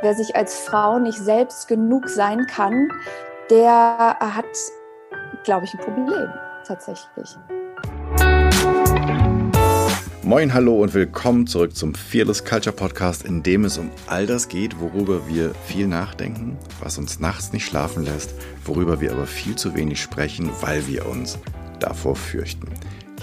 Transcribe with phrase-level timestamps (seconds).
[0.00, 2.92] Wer sich als Frau nicht selbst genug sein kann,
[3.50, 4.44] der hat,
[5.42, 6.28] glaube ich, ein Problem
[6.64, 7.36] tatsächlich.
[10.22, 14.46] Moin, hallo und willkommen zurück zum Fearless Culture Podcast, in dem es um all das
[14.46, 19.56] geht, worüber wir viel nachdenken, was uns nachts nicht schlafen lässt, worüber wir aber viel
[19.56, 21.40] zu wenig sprechen, weil wir uns
[21.80, 22.68] davor fürchten.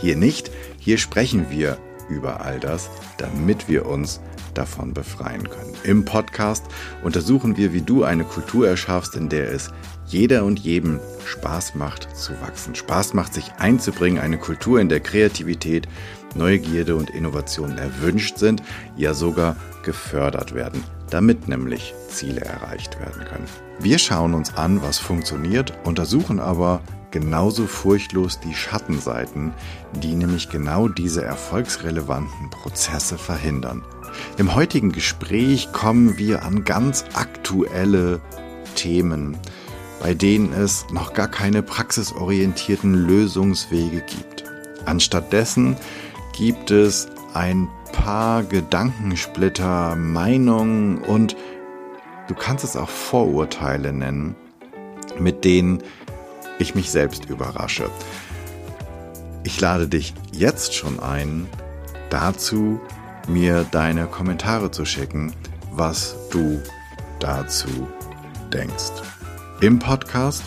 [0.02, 1.78] Hier nicht, hier sprechen wir
[2.10, 4.20] über all das, damit wir uns
[4.58, 5.74] davon befreien können.
[5.84, 6.66] Im Podcast
[7.04, 9.72] untersuchen wir, wie du eine Kultur erschaffst, in der es
[10.08, 12.76] jeder und jedem Spaß macht zu wachsen.
[12.76, 15.88] Spaß macht, sich einzubringen, eine Kultur, in der Kreativität,
[16.36, 18.62] Neugierde und Innovation erwünscht sind,
[18.98, 23.46] ja sogar gefördert werden, damit nämlich Ziele erreicht werden können.
[23.80, 29.54] Wir schauen uns an, was funktioniert, untersuchen aber genauso furchtlos die Schattenseiten,
[29.94, 33.84] die nämlich genau diese erfolgsrelevanten Prozesse verhindern.
[34.38, 38.22] Im heutigen Gespräch kommen wir an ganz aktuelle
[38.76, 39.38] Themen,
[40.02, 44.44] bei denen es noch gar keine praxisorientierten Lösungswege gibt.
[44.86, 45.78] Anstattdessen
[46.38, 51.36] gibt es ein paar Gedankensplitter, Meinungen und
[52.28, 54.36] du kannst es auch Vorurteile nennen,
[55.20, 55.82] mit denen
[56.60, 57.90] ich mich selbst überrasche.
[59.44, 61.48] Ich lade dich jetzt schon ein,
[62.10, 62.80] dazu
[63.28, 65.34] mir deine Kommentare zu schicken,
[65.72, 66.62] was du
[67.20, 67.88] dazu
[68.54, 68.92] denkst.
[69.62, 70.44] Im Podcast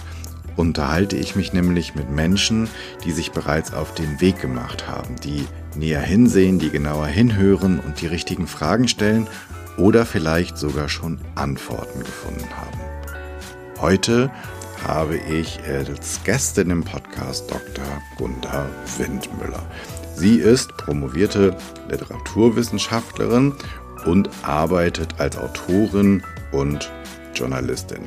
[0.56, 2.68] unterhalte ich mich nämlich mit Menschen,
[3.04, 8.00] die sich bereits auf den Weg gemacht haben, die näher hinsehen, die genauer hinhören und
[8.00, 9.28] die richtigen Fragen stellen
[9.76, 12.78] oder vielleicht sogar schon Antworten gefunden haben.
[13.80, 14.30] Heute
[14.86, 17.84] habe ich als Gästin im Podcast Dr.
[18.16, 19.62] Gunda Windmüller.
[20.18, 21.56] Sie ist promovierte
[21.88, 23.54] Literaturwissenschaftlerin
[24.04, 26.90] und arbeitet als Autorin und
[27.34, 28.02] Journalistin.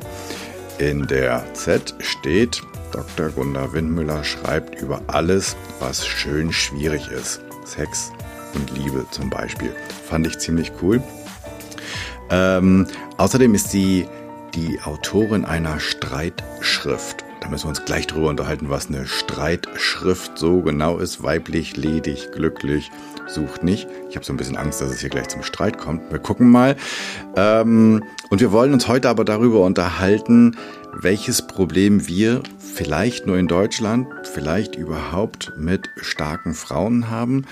[0.78, 2.60] In der Z steht,
[2.92, 3.30] Dr.
[3.30, 7.40] Gunda Windmüller schreibt über alles, was schön schwierig ist.
[7.64, 8.12] Sex
[8.52, 9.74] und Liebe zum Beispiel.
[10.06, 11.02] Fand ich ziemlich cool.
[12.28, 14.06] Ähm, außerdem ist sie
[14.54, 17.21] die Autorin einer Streitschrift.
[17.42, 21.24] Da müssen wir uns gleich drüber unterhalten, was eine Streitschrift so genau ist.
[21.24, 22.92] Weiblich, ledig, glücklich,
[23.26, 23.88] sucht nicht.
[24.08, 26.08] Ich habe so ein bisschen Angst, dass es hier gleich zum Streit kommt.
[26.12, 26.76] Wir gucken mal.
[27.34, 30.56] Ähm, und wir wollen uns heute aber darüber unterhalten,
[30.92, 37.44] welches Problem wir vielleicht nur in Deutschland, vielleicht überhaupt mit starken Frauen haben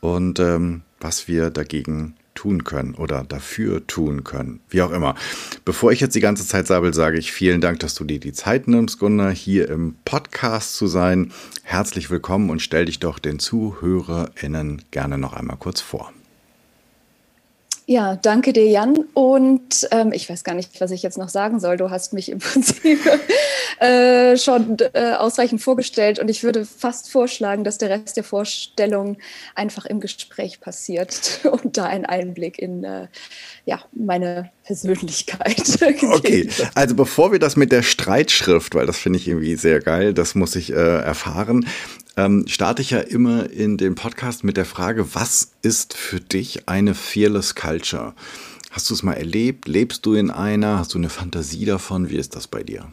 [0.00, 4.60] und ähm, was wir dagegen tun können oder dafür tun können.
[4.70, 5.16] Wie auch immer.
[5.64, 8.32] Bevor ich jetzt die ganze Zeit sabbel, sage ich vielen Dank, dass du dir die
[8.32, 11.32] Zeit nimmst, Gunnar, hier im Podcast zu sein.
[11.64, 16.12] Herzlich willkommen und stell dich doch den ZuhörerInnen gerne noch einmal kurz vor.
[17.88, 18.96] Ja, danke dir, Jan.
[19.14, 21.76] Und ähm, ich weiß gar nicht, was ich jetzt noch sagen soll.
[21.76, 22.98] Du hast mich im Prinzip
[23.78, 26.18] äh, schon äh, ausreichend vorgestellt.
[26.18, 29.18] Und ich würde fast vorschlagen, dass der Rest der Vorstellung
[29.54, 33.06] einfach im Gespräch passiert und da ein Einblick in äh,
[33.66, 35.78] ja, meine Persönlichkeit.
[36.10, 40.12] okay, also bevor wir das mit der Streitschrift, weil das finde ich irgendwie sehr geil,
[40.12, 41.64] das muss ich äh, erfahren
[42.16, 46.68] ähm, starte ich ja immer in den Podcast mit der Frage, was ist für dich
[46.68, 48.14] eine Fearless Culture?
[48.70, 49.68] Hast du es mal erlebt?
[49.68, 50.78] Lebst du in einer?
[50.78, 52.10] Hast du eine Fantasie davon?
[52.10, 52.92] Wie ist das bei dir?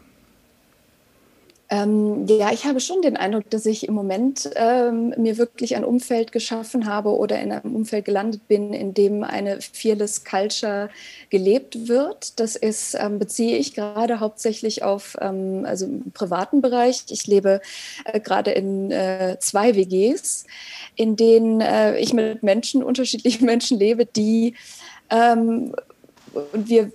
[1.74, 5.84] Ähm, ja, ich habe schon den Eindruck, dass ich im Moment ähm, mir wirklich ein
[5.84, 10.90] Umfeld geschaffen habe oder in einem Umfeld gelandet bin, in dem eine Fearless Culture
[11.32, 12.40] gelebt wird.
[12.40, 17.06] Das ist, ähm, beziehe ich gerade hauptsächlich auf ähm, also im privaten Bereich.
[17.10, 17.60] Ich lebe
[18.06, 20.46] äh, gerade in äh, zwei WGs,
[20.94, 24.54] in denen äh, ich mit Menschen, unterschiedlichen Menschen lebe, die
[25.10, 25.74] ähm,
[26.52, 26.92] und wir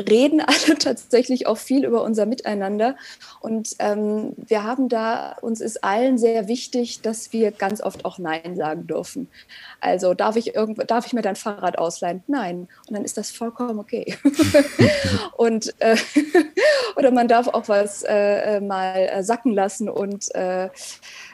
[0.00, 2.96] reden alle tatsächlich auch viel über unser Miteinander.
[3.40, 8.18] Und ähm, wir haben da, uns ist allen sehr wichtig, dass wir ganz oft auch
[8.18, 9.28] Nein sagen dürfen.
[9.80, 12.22] Also darf ich irgendwo, darf ich mir dein Fahrrad ausleihen?
[12.26, 12.68] Nein.
[12.86, 14.16] Und dann ist das vollkommen okay.
[15.36, 15.96] und äh,
[16.96, 20.68] oder man darf auch was äh, äh mal äh, sacken lassen und äh,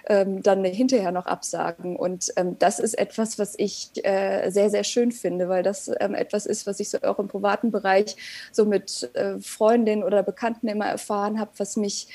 [0.06, 1.96] ähm, dann hinterher noch absagen.
[1.96, 6.14] Und ähm, das ist etwas, was ich äh, sehr, sehr schön finde, weil das ähm,
[6.14, 8.16] etwas ist, was ich so auch im privaten Bereich
[8.52, 12.08] so mit äh, Freundinnen oder Bekannten immer erfahren habe, was mich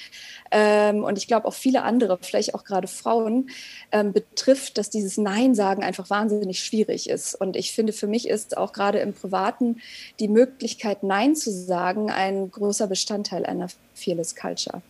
[0.52, 3.50] ähm, und ich glaube auch viele andere, vielleicht auch gerade Frauen,
[3.92, 7.36] ähm, betrifft, dass dieses Nein sagen einfach wahnsinnig schwierig ist.
[7.36, 9.82] Und ich finde, für mich ist auch gerade im Privaten
[10.20, 14.82] die Möglichkeit, Nein zu sagen, ein großer Bestandteil einer Fearless Culture.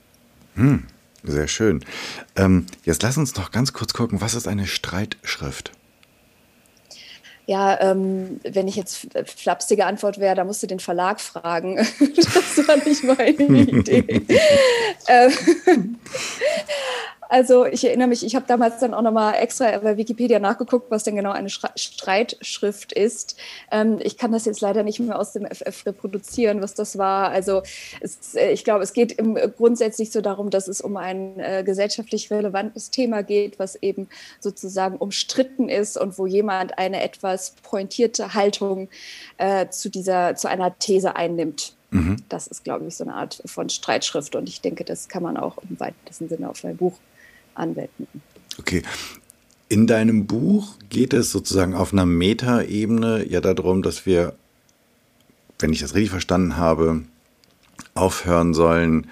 [0.55, 0.87] Hm.
[1.23, 1.85] Sehr schön.
[2.35, 5.71] Ähm, jetzt lass uns noch ganz kurz gucken, was ist eine Streitschrift?
[7.47, 11.75] Ja, ähm, wenn ich jetzt flapsige Antwort wäre, da musst du den Verlag fragen.
[12.15, 13.29] das war nicht meine
[13.61, 14.21] Idee.
[15.07, 15.97] ähm,
[17.31, 21.05] also ich erinnere mich, ich habe damals dann auch nochmal extra bei Wikipedia nachgeguckt, was
[21.05, 23.37] denn genau eine Streitschrift ist.
[23.71, 27.29] Ähm, ich kann das jetzt leider nicht mehr aus dem FF reproduzieren, was das war.
[27.29, 27.61] Also
[28.01, 31.63] es, äh, ich glaube, es geht im, grundsätzlich so darum, dass es um ein äh,
[31.65, 34.09] gesellschaftlich relevantes Thema geht, was eben
[34.41, 38.89] sozusagen umstritten ist und wo jemand eine etwas pointierte Haltung
[39.37, 41.77] äh, zu dieser, zu einer These einnimmt.
[41.91, 42.17] Mhm.
[42.27, 45.37] Das ist, glaube ich, so eine Art von Streitschrift und ich denke, das kann man
[45.37, 46.97] auch im weitesten Sinne auf ein Buch
[47.55, 48.07] anwenden.
[48.59, 48.83] Okay.
[49.69, 54.35] In deinem Buch geht es sozusagen auf einer Metaebene ja darum, dass wir,
[55.59, 57.03] wenn ich das richtig verstanden habe,
[57.93, 59.07] aufhören sollen,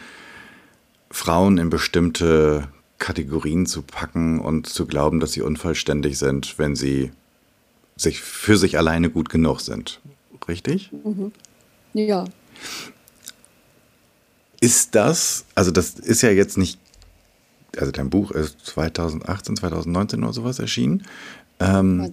[1.11, 2.67] Frauen in bestimmte
[2.99, 7.11] Kategorien zu packen und zu glauben, dass sie unvollständig sind, wenn sie
[7.95, 10.01] sich für sich alleine gut genug sind.
[10.47, 10.91] Richtig?
[10.91, 11.31] Mhm.
[11.93, 12.25] Ja.
[14.61, 16.79] Ist das, also das ist ja jetzt nicht
[17.77, 21.05] also dein Buch ist 2018, 2019 oder sowas erschienen.
[21.59, 22.11] Ähm,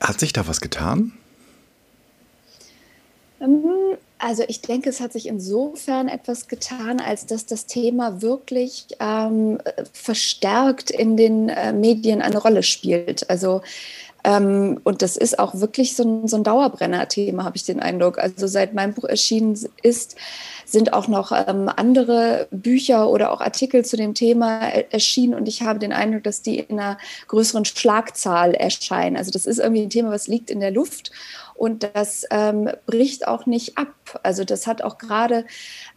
[0.00, 1.12] hat sich da was getan?
[3.40, 8.86] Ähm, also ich denke, es hat sich insofern etwas getan, als dass das Thema wirklich
[9.00, 9.58] ähm,
[9.92, 13.28] verstärkt in den äh, Medien eine Rolle spielt.
[13.28, 13.62] Also
[14.24, 18.18] ähm, und das ist auch wirklich so ein, so ein Dauerbrenner-Thema, habe ich den Eindruck.
[18.18, 20.16] Also seit mein Buch erschienen ist,
[20.64, 24.60] sind auch noch ähm, andere Bücher oder auch Artikel zu dem Thema
[24.90, 26.98] erschienen und ich habe den Eindruck, dass die in einer
[27.28, 29.16] größeren Schlagzahl erscheinen.
[29.16, 31.10] Also das ist irgendwie ein Thema, was liegt in der Luft
[31.62, 33.94] und das ähm, bricht auch nicht ab.
[34.24, 35.44] Also das hat auch gerade,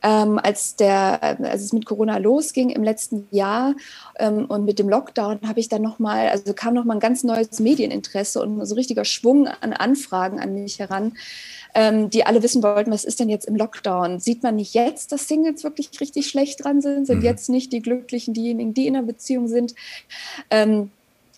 [0.03, 3.73] ähm, als, der, als es mit Corona losging im letzten Jahr
[4.19, 7.59] ähm, und mit dem Lockdown, habe ich dann nochmal, also kam nochmal ein ganz neues
[7.59, 11.13] Medieninteresse und so richtiger Schwung an Anfragen an mich heran,
[11.73, 14.19] ähm, die alle wissen wollten, was ist denn jetzt im Lockdown?
[14.19, 17.07] Sieht man nicht jetzt, dass Singles wirklich richtig schlecht dran sind?
[17.07, 17.25] Sind mhm.
[17.25, 19.73] jetzt nicht die Glücklichen diejenigen, die in einer Beziehung sind?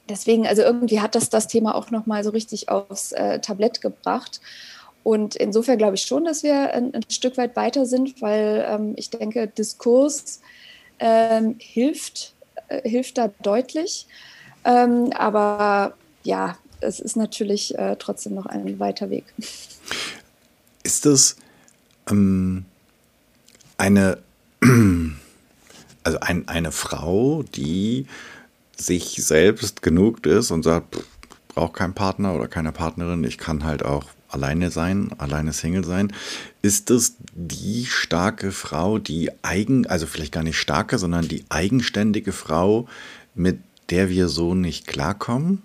[0.09, 4.39] Deswegen, also irgendwie hat das das Thema auch nochmal so richtig aufs äh, Tablett gebracht.
[5.04, 8.94] Und insofern glaube ich schon, dass wir ein, ein Stück weit weiter sind, weil ähm,
[8.98, 10.42] ich denke, Diskurs
[11.00, 12.33] ähm, hilft,
[12.68, 14.07] äh, hilft da deutlich.
[14.65, 15.94] Ähm, aber
[16.24, 19.25] ja, es ist natürlich äh, trotzdem noch ein weiter Weg.
[20.83, 21.38] Ist das
[22.09, 22.65] ähm,
[23.77, 24.18] eine,
[26.04, 28.07] also ein, eine Frau, die
[28.77, 30.97] sich selbst genug ist und sagt,
[31.50, 36.13] braucht keinen Partner oder keine Partnerin, ich kann halt auch alleine sein, alleine Single sein.
[36.62, 42.33] Ist das die starke Frau, die eigen, also vielleicht gar nicht starke, sondern die eigenständige
[42.33, 42.88] Frau,
[43.35, 43.59] mit
[43.89, 45.62] der wir so nicht klarkommen?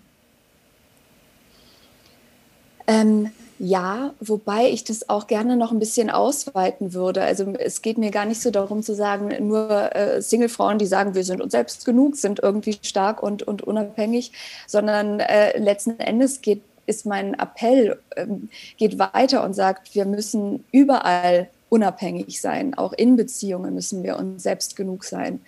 [2.87, 3.31] Ähm,
[3.65, 7.23] ja, wobei ich das auch gerne noch ein bisschen ausweiten würde.
[7.23, 11.15] Also es geht mir gar nicht so darum zu sagen, nur äh, Singlefrauen, die sagen,
[11.15, 14.33] wir sind uns selbst genug, sind irgendwie stark und, und unabhängig,
[14.67, 18.49] sondern äh, letzten Endes geht, ist mein Appell, ähm,
[18.79, 22.75] geht weiter und sagt, wir müssen überall unabhängig sein.
[22.75, 25.39] Auch in Beziehungen müssen wir uns selbst genug sein.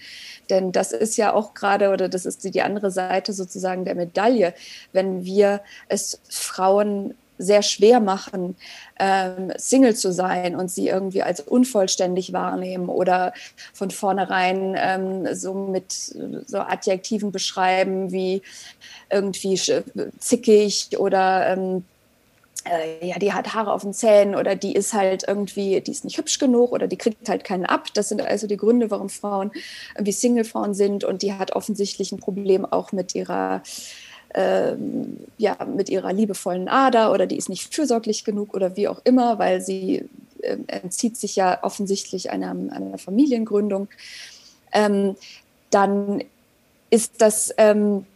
[0.50, 4.55] Denn das ist ja auch gerade, oder das ist die andere Seite sozusagen der Medaille,
[4.93, 8.56] wenn wir es Frauen sehr schwer machen,
[8.98, 13.32] ähm, Single zu sein und sie irgendwie als unvollständig wahrnehmen oder
[13.72, 18.43] von vornherein ähm, so mit so Adjektiven beschreiben wie
[19.10, 19.60] irgendwie
[20.19, 21.84] zickig oder ähm,
[22.64, 26.05] äh, ja, die hat Haare auf den Zähnen oder die ist halt irgendwie, die ist
[26.05, 27.88] nicht hübsch genug oder die kriegt halt keinen ab.
[27.94, 29.53] Das sind also die Gründe, warum Frauen
[29.94, 33.62] irgendwie Single-Frauen sind und die hat offensichtlich ein Problem auch mit ihrer
[34.34, 39.00] ähm, ja, mit ihrer liebevollen Ader oder die ist nicht fürsorglich genug oder wie auch
[39.05, 40.08] immer, weil sie
[40.43, 43.88] äh, entzieht sich ja offensichtlich einer, einer Familiengründung,
[44.72, 45.17] ähm,
[45.70, 46.22] dann
[46.91, 48.06] ist das ähm,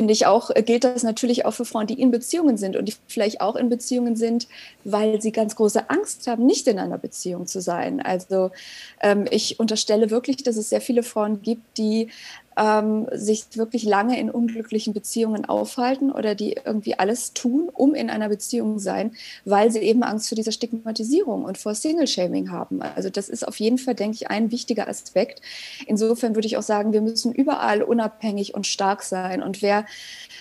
[0.00, 2.86] finde ich auch, äh, gilt das natürlich auch für Frauen, die in Beziehungen sind und
[2.86, 4.48] die vielleicht auch in Beziehungen sind,
[4.82, 8.00] weil sie ganz große Angst haben, nicht in einer Beziehung zu sein.
[8.00, 8.50] Also
[9.02, 12.08] ähm, ich unterstelle wirklich, dass es sehr viele Frauen gibt, die
[12.60, 18.10] ähm, sich wirklich lange in unglücklichen Beziehungen aufhalten oder die irgendwie alles tun, um in
[18.10, 19.12] einer Beziehung sein,
[19.44, 22.82] weil sie eben Angst vor dieser Stigmatisierung und vor Single-Shaming haben.
[22.82, 25.40] Also das ist auf jeden Fall, denke ich, ein wichtiger Aspekt.
[25.86, 29.42] Insofern würde ich auch sagen, wir müssen überall unabhängig und stark sein.
[29.42, 29.86] Und wer,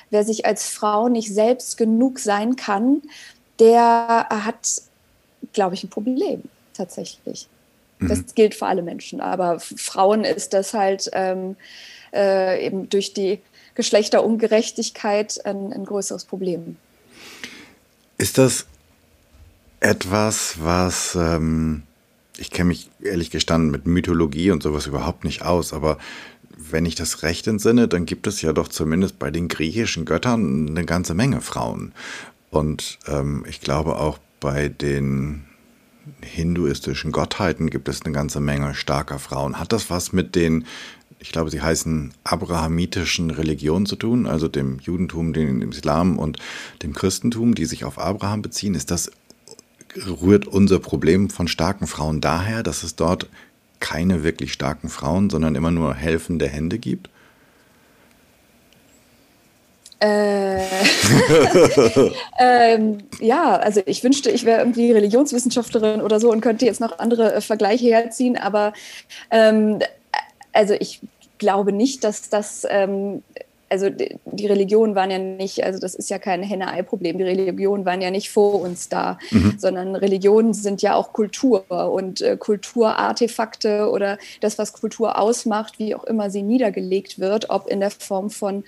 [0.10, 3.02] wer sich als Frau nicht selbst genug sein kann,
[3.60, 4.82] der hat,
[5.54, 7.48] glaube ich, ein Problem tatsächlich.
[8.00, 8.26] Das mhm.
[8.36, 11.58] gilt für alle Menschen, aber Frauen ist das halt ähm,
[12.14, 13.40] äh, eben durch die
[13.76, 16.78] Geschlechterungerechtigkeit ein, ein größeres Problem.
[18.18, 18.66] Ist das
[19.82, 21.84] etwas, was ähm,
[22.38, 25.98] ich kenne mich ehrlich gestanden mit Mythologie und sowas überhaupt nicht aus, aber
[26.60, 30.68] wenn ich das recht entsinne, dann gibt es ja doch zumindest bei den griechischen Göttern
[30.70, 31.94] eine ganze Menge Frauen.
[32.50, 35.46] Und ähm, ich glaube auch bei den
[36.22, 39.60] hinduistischen Gottheiten gibt es eine ganze Menge starker Frauen.
[39.60, 40.66] Hat das was mit den,
[41.20, 46.40] ich glaube, sie heißen abrahamitischen Religionen zu tun, also dem Judentum, dem Islam und
[46.84, 48.76] dem Christentum, die sich auf Abraham beziehen?
[48.76, 49.12] Ist das,
[49.96, 53.28] rührt unser Problem von starken Frauen daher, dass es dort
[53.80, 57.10] keine wirklich starken Frauen, sondern immer nur helfende Hände gibt?
[60.00, 60.62] Äh,
[62.40, 67.00] ähm, ja, also ich wünschte, ich wäre irgendwie Religionswissenschaftlerin oder so und könnte jetzt noch
[67.00, 68.72] andere äh, Vergleiche herziehen, aber
[69.30, 69.80] ähm,
[70.54, 71.02] also ich
[71.38, 73.24] glaube nicht, dass das ähm,
[73.70, 78.02] also die Religionen waren ja nicht, also das ist ja kein Henne-Ei-Problem, die Religionen waren
[78.02, 79.56] ja nicht vor uns da, mhm.
[79.58, 85.94] sondern Religionen sind ja auch Kultur und äh, Kulturartefakte oder das, was Kultur ausmacht, wie
[85.96, 88.64] auch immer sie niedergelegt wird, ob in der Form von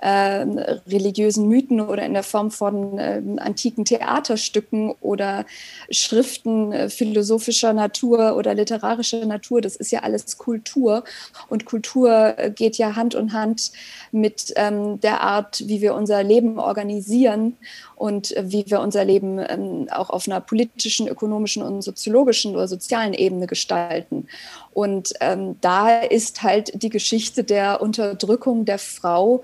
[0.00, 0.46] äh,
[0.86, 5.44] religiösen Mythen oder in der Form von äh, antiken Theaterstücken oder
[5.90, 11.04] Schriften äh, philosophischer Natur oder literarischer Natur, das ist ja alles Kultur.
[11.48, 13.72] Und Kultur äh, geht ja Hand in Hand
[14.12, 17.56] mit mit ähm, der Art, wie wir unser Leben organisieren
[17.94, 22.68] und äh, wie wir unser Leben ähm, auch auf einer politischen, ökonomischen und soziologischen oder
[22.68, 24.28] sozialen Ebene gestalten.
[24.74, 29.42] Und ähm, da ist halt die Geschichte der Unterdrückung der Frau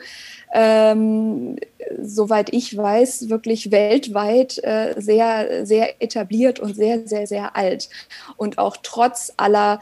[0.55, 1.57] ähm,
[1.99, 7.89] soweit ich weiß, wirklich weltweit äh, sehr, sehr etabliert und sehr, sehr, sehr alt.
[8.37, 9.81] Und auch trotz aller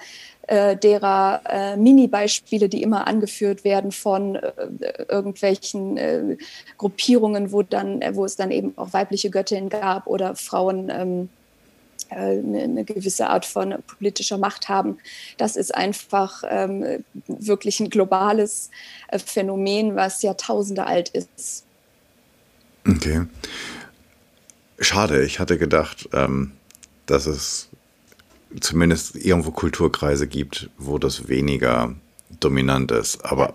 [0.50, 4.50] äh, derer äh, Mini-Beispiele, die immer angeführt werden von äh,
[5.09, 6.37] irgendwelchen äh,
[6.76, 10.90] Gruppierungen, wo, dann, äh, wo es dann eben auch weibliche Göttinnen gab oder Frauen.
[10.90, 11.28] Ähm,
[12.09, 14.99] eine, eine, gewisse Art von politischer Macht haben.
[15.37, 18.71] Das ist einfach ähm, wirklich ein globales
[19.09, 21.64] äh, Phänomen, was Jahrtausende alt ist.
[22.88, 23.26] Okay.
[24.80, 26.50] Schade, ich hatte gedacht, ähm,
[27.07, 27.70] dass es
[28.59, 31.95] zumindest irgendwo Kulturkreise gibt, wo das weniger
[32.40, 33.25] dominant ist.
[33.25, 33.54] Aber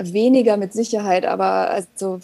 [0.00, 2.20] weniger mit Sicherheit, aber also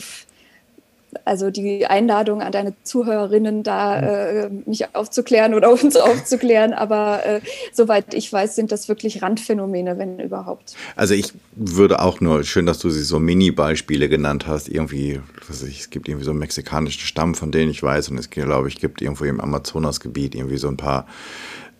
[1.25, 6.72] also die Einladung an deine Zuhörerinnen, da äh, mich aufzuklären oder uns aufzuklären.
[6.78, 7.40] Aber äh,
[7.72, 10.75] soweit ich weiß, sind das wirklich Randphänomene, wenn überhaupt.
[10.96, 15.62] Also ich würde auch nur, schön, dass du sie so Mini-Beispiele genannt hast, irgendwie, was
[15.62, 18.68] ich, es gibt irgendwie so einen mexikanischen Stamm, von denen ich weiß, und es glaube
[18.68, 21.06] ich gibt irgendwo im Amazonasgebiet irgendwie so ein paar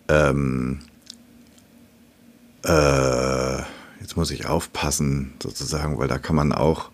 [0.09, 0.79] ähm,
[2.65, 3.57] äh,
[4.01, 6.89] jetzt muss ich aufpassen, sozusagen, weil da kann man auch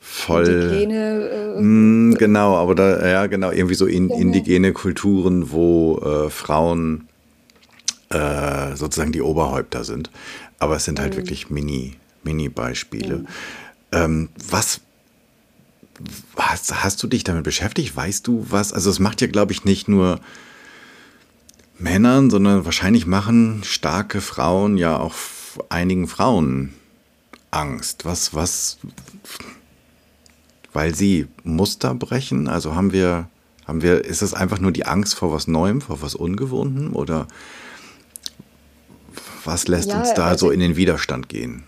[0.00, 0.46] voll.
[0.46, 1.28] Indigene.
[1.30, 6.30] Äh, mh, mm, genau, aber da, ja, genau, irgendwie so in, indigene Kulturen, wo äh,
[6.30, 7.08] Frauen
[8.10, 10.10] äh, sozusagen die Oberhäupter sind.
[10.58, 11.18] Aber es sind halt mhm.
[11.18, 13.18] wirklich Mini, Mini-Beispiele.
[13.18, 13.26] Mhm.
[13.92, 14.80] Ähm, was
[16.36, 17.96] hast, hast du dich damit beschäftigt?
[17.96, 18.72] Weißt du was?
[18.72, 20.20] Also, es macht ja, glaube ich, nicht nur
[21.78, 25.14] Männern, sondern wahrscheinlich machen starke Frauen ja auch
[25.68, 26.74] einigen Frauen
[27.50, 28.04] Angst.
[28.04, 28.78] Was, was,
[30.72, 32.48] weil sie Muster brechen?
[32.48, 33.28] Also haben wir,
[33.66, 37.26] haben wir, ist es einfach nur die Angst vor was Neuem, vor was Ungewohntem oder
[39.44, 41.64] was lässt ja, uns da also, so in den Widerstand gehen?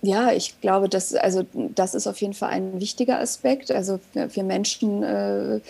[0.00, 3.72] Ja, ich glaube, das, also, das ist auf jeden Fall ein wichtiger Aspekt.
[3.72, 5.60] Also wir Menschen äh,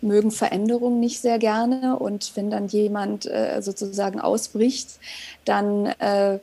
[0.00, 4.98] mögen Veränderungen nicht sehr gerne und wenn dann jemand äh, sozusagen ausbricht,
[5.44, 6.38] dann äh,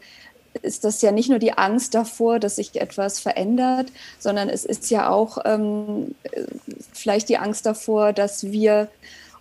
[0.62, 3.88] ist das ja nicht nur die Angst davor, dass sich etwas verändert,
[4.20, 6.14] sondern es ist ja auch ähm,
[6.94, 8.88] vielleicht die Angst davor, dass wir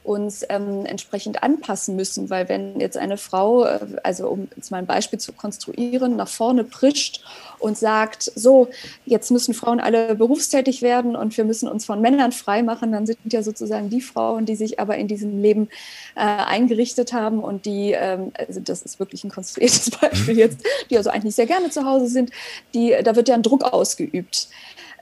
[0.03, 4.79] uns ähm, entsprechend anpassen müssen, weil wenn jetzt eine Frau, äh, also um jetzt mal
[4.79, 7.23] ein Beispiel zu konstruieren, nach vorne prischt
[7.59, 8.69] und sagt, so,
[9.05, 13.19] jetzt müssen Frauen alle berufstätig werden und wir müssen uns von Männern freimachen, dann sind
[13.31, 15.69] ja sozusagen die Frauen, die sich aber in diesem Leben
[16.17, 20.97] äh, eingerichtet haben und die, ähm, also das ist wirklich ein konstruiertes Beispiel jetzt, die
[20.97, 22.31] also eigentlich sehr gerne zu Hause sind,
[22.73, 24.49] die, da wird ja ein Druck ausgeübt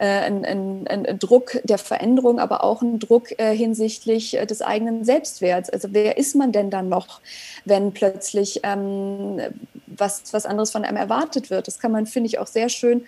[0.04, 5.04] ein, ein, ein, Druck der Veränderung, aber auch ein Druck äh, hinsichtlich äh, des eigenen
[5.04, 5.70] Selbstwerts.
[5.70, 7.20] Also wer ist man denn dann noch,
[7.64, 9.40] wenn plötzlich ähm,
[9.86, 11.66] was, was anderes von einem erwartet wird?
[11.66, 13.04] Das kann man, finde ich, auch sehr schön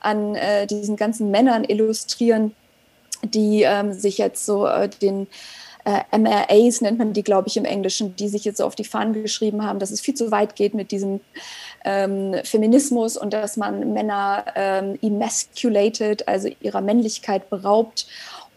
[0.00, 2.54] an äh, diesen ganzen Männern illustrieren,
[3.22, 5.26] die ähm, sich jetzt so äh, den
[5.84, 8.84] äh, MRAs nennt man die, glaube ich, im Englischen, die sich jetzt so auf die
[8.84, 11.20] Fahnen geschrieben haben, dass es viel zu weit geht mit diesem
[11.84, 18.06] ähm, Feminismus und dass man Männer ähm, emasculated, also ihrer Männlichkeit beraubt.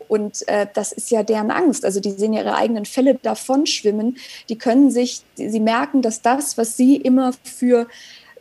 [0.08, 1.86] Und äh, das ist ja deren Angst.
[1.86, 4.18] Also die sehen ihre eigenen Fälle davon schwimmen.
[4.50, 7.88] Die können sich, sie merken, dass das, was sie immer für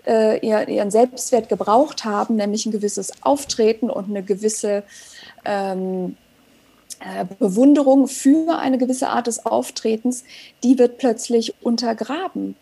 [0.06, 4.82] äh, ihren Selbstwert gebraucht haben, nämlich ein gewisses Auftreten und eine gewisse
[5.44, 6.29] ähm, äh,
[7.38, 10.24] Bewunderung für eine gewisse Art des Auftretens,
[10.62, 12.56] die wird plötzlich untergraben.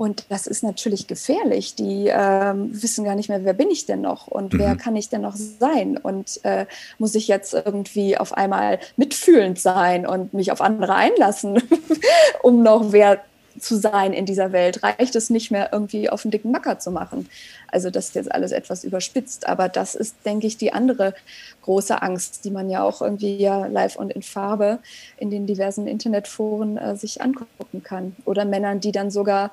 [0.00, 1.74] Und das ist natürlich gefährlich.
[1.74, 4.58] Die ähm, wissen gar nicht mehr, wer bin ich denn noch und mhm.
[4.58, 5.98] wer kann ich denn noch sein?
[5.98, 6.64] Und äh,
[6.96, 11.62] muss ich jetzt irgendwie auf einmal mitfühlend sein und mich auf andere einlassen,
[12.42, 13.20] um noch wer
[13.58, 16.90] zu sein in dieser Welt, reicht es nicht mehr irgendwie auf einen dicken Macker zu
[16.90, 17.28] machen.
[17.70, 21.14] Also das ist jetzt alles etwas überspitzt, aber das ist, denke ich, die andere
[21.62, 24.78] große Angst, die man ja auch irgendwie ja live und in Farbe
[25.18, 28.16] in den diversen Internetforen äh, sich angucken kann.
[28.24, 29.52] Oder Männern, die dann sogar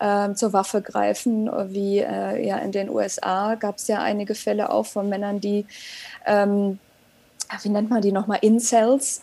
[0.00, 4.70] äh, zur Waffe greifen, wie äh, ja in den USA gab es ja einige Fälle
[4.70, 5.66] auch von Männern, die
[6.26, 6.78] ähm,
[7.62, 9.20] wie nennt man die nochmal, Incels,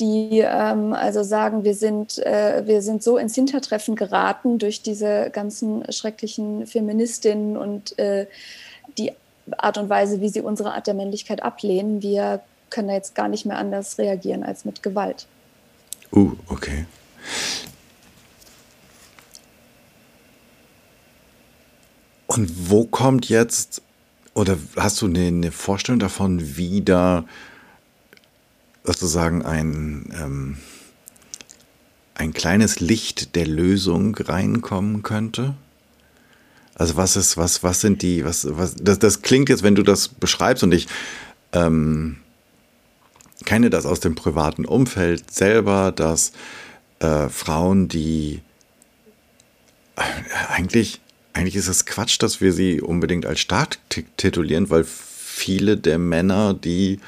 [0.00, 5.30] die ähm, also sagen, wir sind, äh, wir sind so ins Hintertreffen geraten durch diese
[5.30, 8.26] ganzen schrecklichen Feministinnen und äh,
[8.98, 9.12] die
[9.56, 12.02] Art und Weise, wie sie unsere Art der Männlichkeit ablehnen.
[12.02, 12.40] Wir
[12.70, 15.26] können da jetzt gar nicht mehr anders reagieren als mit Gewalt.
[16.12, 16.86] Uh, okay.
[22.26, 23.82] Und wo kommt jetzt,
[24.34, 27.24] oder hast du eine, eine Vorstellung davon, wie da
[28.86, 30.56] sozusagen ein, ähm,
[32.14, 35.54] ein kleines Licht der Lösung reinkommen könnte?
[36.74, 39.82] Also was ist, was, was sind die, was, was, das, das klingt jetzt, wenn du
[39.82, 40.88] das beschreibst und ich
[41.52, 42.18] ähm,
[43.44, 46.32] kenne das aus dem privaten Umfeld selber, dass
[46.98, 48.42] äh, Frauen, die
[49.96, 50.02] äh,
[50.48, 51.00] eigentlich,
[51.32, 53.78] eigentlich ist es Quatsch, dass wir sie unbedingt als stark
[54.16, 57.00] titulieren, weil viele der Männer, die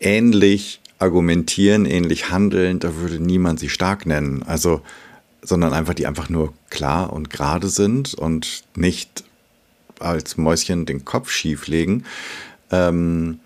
[0.00, 4.42] ähnlich argumentieren, ähnlich handeln, da würde niemand sie stark nennen.
[4.42, 4.80] Also,
[5.42, 9.24] sondern einfach, die einfach nur klar und gerade sind und nicht
[10.00, 12.04] als Mäuschen den Kopf schief legen.
[12.70, 13.40] Ähm,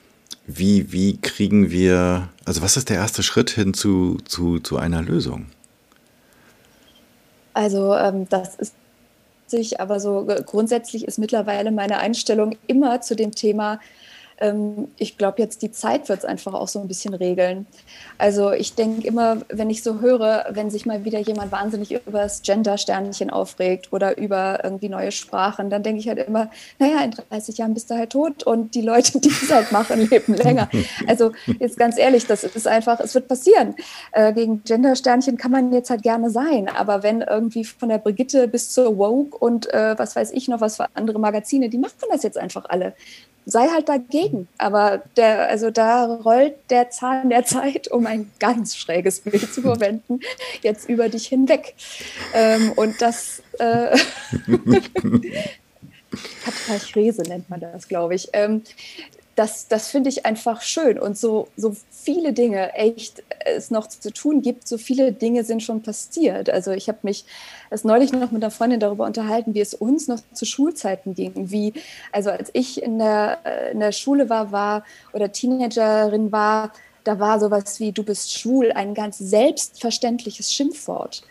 [0.47, 5.03] wie, wie kriegen wir, also was ist der erste Schritt hin zu, zu, zu einer
[5.03, 5.47] Lösung?
[7.55, 8.75] Also ähm, das ist
[9.47, 13.81] sich, aber so grundsätzlich ist mittlerweile meine Einstellung immer zu dem Thema,
[14.41, 17.67] ähm, ich glaube, jetzt die Zeit wird es einfach auch so ein bisschen regeln.
[18.19, 22.23] Also ich denke immer, wenn ich so höre, wenn sich mal wieder jemand wahnsinnig über
[22.23, 27.13] das Gender-Sternchen aufregt oder über irgendwie neue Sprachen, dann denke ich halt immer, naja, in
[27.13, 30.69] 30 Jahren bist du halt tot und die Leute, die es halt machen, leben länger.
[31.07, 33.75] Also jetzt ganz ehrlich, das ist einfach, es wird passieren.
[34.13, 38.49] Äh, gegen Gender-Sternchen kann man jetzt halt gerne sein, aber wenn irgendwie von der Brigitte
[38.49, 41.93] bis zur Woke und äh, was weiß ich noch was für andere Magazine, die machen
[42.11, 42.95] das jetzt einfach alle
[43.51, 44.49] sei halt dagegen.
[44.59, 49.63] Aber der, also da rollt der Zahn der Zeit, um ein ganz schräges Bild zu
[49.63, 50.21] verwenden,
[50.63, 51.75] jetzt über dich hinweg.
[52.35, 53.97] Ähm, und das äh,
[56.45, 58.29] Katachrese nennt man das, glaube ich.
[58.33, 58.63] Ähm,
[59.41, 60.99] das, das finde ich einfach schön.
[60.99, 65.63] Und so, so viele Dinge echt es noch zu tun gibt, so viele Dinge sind
[65.63, 66.51] schon passiert.
[66.51, 67.25] Also ich habe mich
[67.71, 71.33] erst neulich noch mit einer Freundin darüber unterhalten, wie es uns noch zu Schulzeiten ging.
[71.51, 71.73] Wie,
[72.13, 76.75] also als ich in der, äh, in der Schule war, war oder Teenagerin war,
[77.05, 81.23] da war sowas wie du bist schwul ein ganz selbstverständliches Schimpfwort.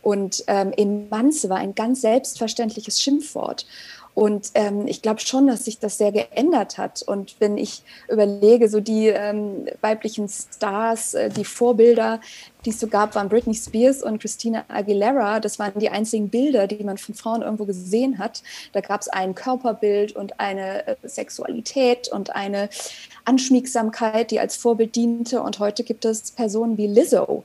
[0.00, 3.66] Und ähm, Emanze war ein ganz selbstverständliches Schimpfwort.
[4.14, 7.02] Und ähm, ich glaube schon, dass sich das sehr geändert hat.
[7.02, 12.20] Und wenn ich überlege, so die ähm, weiblichen Stars, äh, die Vorbilder,
[12.64, 15.40] die es so gab, waren Britney Spears und Christina Aguilera.
[15.40, 18.42] Das waren die einzigen Bilder, die man von Frauen irgendwo gesehen hat.
[18.72, 22.68] Da gab es ein Körperbild und eine äh, Sexualität und eine
[23.24, 25.42] Anschmiegsamkeit, die als Vorbild diente.
[25.42, 27.44] Und heute gibt es Personen wie Lizzo,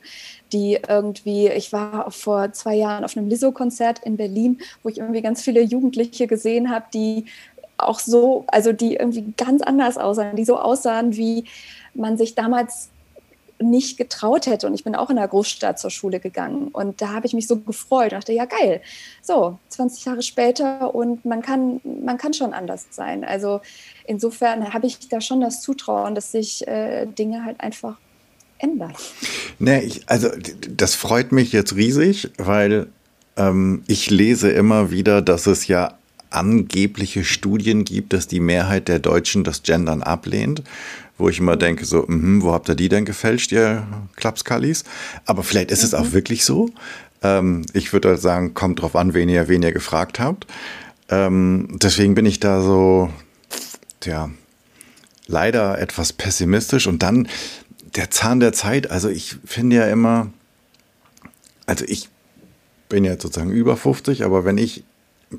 [0.51, 5.21] die irgendwie, ich war vor zwei Jahren auf einem Lizzo-Konzert in Berlin, wo ich irgendwie
[5.21, 7.25] ganz viele Jugendliche gesehen habe, die
[7.77, 11.45] auch so, also die irgendwie ganz anders aussahen, die so aussahen, wie
[11.93, 12.89] man sich damals
[13.59, 14.67] nicht getraut hätte.
[14.67, 16.69] Und ich bin auch in der Großstadt zur Schule gegangen.
[16.69, 18.07] Und da habe ich mich so gefreut.
[18.07, 18.81] Ich dachte, ja, geil.
[19.21, 23.23] So, 20 Jahre später und man kann, man kann schon anders sein.
[23.23, 23.61] Also
[24.05, 27.97] insofern habe ich da schon das Zutrauen, dass sich äh, Dinge halt einfach
[28.59, 28.93] ändern.
[29.59, 30.29] Nee, ich, also
[30.69, 32.87] das freut mich jetzt riesig, weil
[33.37, 35.97] ähm, ich lese immer wieder, dass es ja
[36.29, 40.63] angebliche Studien gibt, dass die Mehrheit der Deutschen das Gendern ablehnt,
[41.23, 44.83] wo ich immer denke, so, mh, wo habt ihr die denn gefälscht, ihr Klapskallis?
[45.25, 45.85] Aber vielleicht ist mhm.
[45.85, 46.13] es auch mhm.
[46.13, 46.69] wirklich so.
[47.23, 50.45] Ähm, ich würde halt sagen, kommt drauf an, wen ihr, wen ihr gefragt habt.
[51.07, 53.09] Ähm, deswegen bin ich da so,
[54.03, 54.29] ja,
[55.25, 56.87] leider etwas pessimistisch.
[56.87, 57.29] Und dann
[57.95, 58.91] der Zahn der Zeit.
[58.91, 60.27] Also ich finde ja immer,
[61.65, 62.09] also ich
[62.89, 64.83] bin jetzt sozusagen über 50, aber wenn ich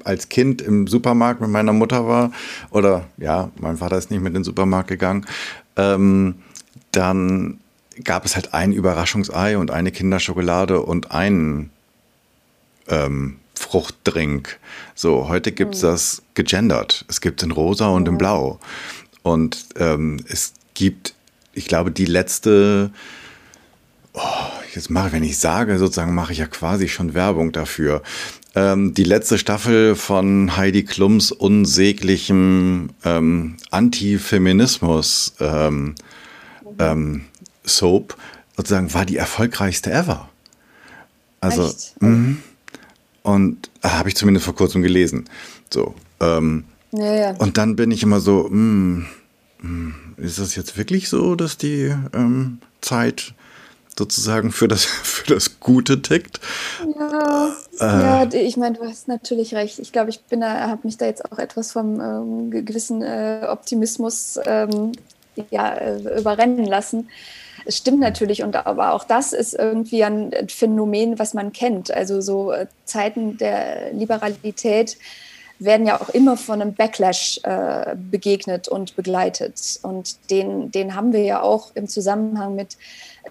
[0.03, 2.33] als Kind im Supermarkt mit meiner Mutter war,
[2.71, 5.27] oder ja, mein Vater ist nicht mit in den Supermarkt gegangen,
[5.77, 6.37] ähm,
[6.93, 7.59] dann
[8.03, 11.71] gab es halt ein Überraschungsei und eine Kinderschokolade und einen
[12.89, 14.59] ähm, Fruchtdrink.
[14.95, 15.87] So, heute gibt es mhm.
[15.87, 17.05] das gegendert.
[17.09, 18.59] Es gibt in rosa und in blau.
[19.23, 21.15] Und ähm, es gibt,
[21.53, 22.91] ich glaube, die letzte
[24.15, 24.21] oh,
[24.75, 28.03] jetzt mache, wenn ich sage, sozusagen mache ich ja quasi schon Werbung dafür.
[28.57, 35.95] Ähm, die letzte Staffel von Heidi Klums unsäglichem ähm, Antifeminismus ähm,
[36.79, 37.25] ähm,
[37.65, 38.17] Soap
[38.57, 40.29] sozusagen war die erfolgreichste ever.
[41.41, 42.37] Also, mh,
[43.23, 45.25] und ah, habe ich zumindest vor kurzem gelesen.
[45.73, 45.95] So.
[46.21, 47.31] Ähm, ja, ja.
[47.33, 49.07] Und dann bin ich immer so, mh, hm, mh,
[49.61, 53.35] hm, ist das jetzt wirklich so, dass die ähm, Zeit
[53.99, 56.41] sozusagen für das, für das Gute tickt.
[57.01, 59.79] Ja, äh, ja ich meine, du hast natürlich recht.
[59.81, 63.47] Ich glaube, ich bin da, habe mich da jetzt auch etwas vom ähm, gewissen äh,
[63.49, 64.93] Optimismus ähm,
[65.51, 67.09] ja, äh, überrennen lassen.
[67.65, 71.91] Es stimmt natürlich, und aber auch das ist irgendwie ein Phänomen, was man kennt.
[71.91, 74.99] Also so äh, Zeiten der Liberalität
[75.59, 79.79] werden ja auch immer von einem Backlash äh, begegnet und begleitet.
[79.83, 82.77] Und den, den haben wir ja auch im Zusammenhang mit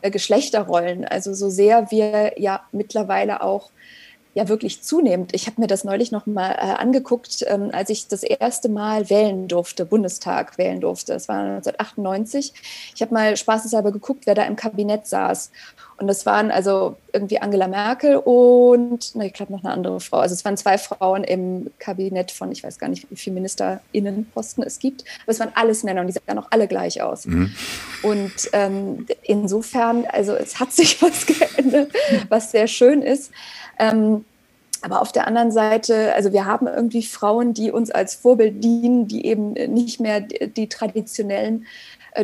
[0.01, 1.05] äh, Geschlechterrollen.
[1.05, 3.71] Also so sehr wir ja mittlerweile auch
[4.33, 5.33] ja wirklich zunehmend.
[5.35, 9.09] Ich habe mir das neulich noch mal äh, angeguckt, ähm, als ich das erste Mal
[9.09, 11.13] wählen durfte, Bundestag wählen durfte.
[11.13, 12.53] Das war 1998.
[12.95, 15.51] Ich habe mal spaßeshalber geguckt, wer da im Kabinett saß.
[15.97, 20.17] Und das waren also irgendwie Angela Merkel und, na, ich glaube, noch eine andere Frau.
[20.17, 24.63] Also es waren zwei Frauen im Kabinett von, ich weiß gar nicht, wie viele MinisterInnenposten
[24.63, 25.03] es gibt.
[25.23, 27.25] Aber es waren alles Männer und die sahen auch alle gleich aus.
[27.25, 27.53] Mhm.
[28.01, 31.91] Und ähm, insofern, also es hat sich was geändert,
[32.29, 33.31] was sehr schön ist.
[33.77, 34.25] Ähm,
[34.83, 39.07] aber auf der anderen Seite, also wir haben irgendwie Frauen, die uns als Vorbild dienen,
[39.07, 41.65] die eben nicht mehr die, die traditionellen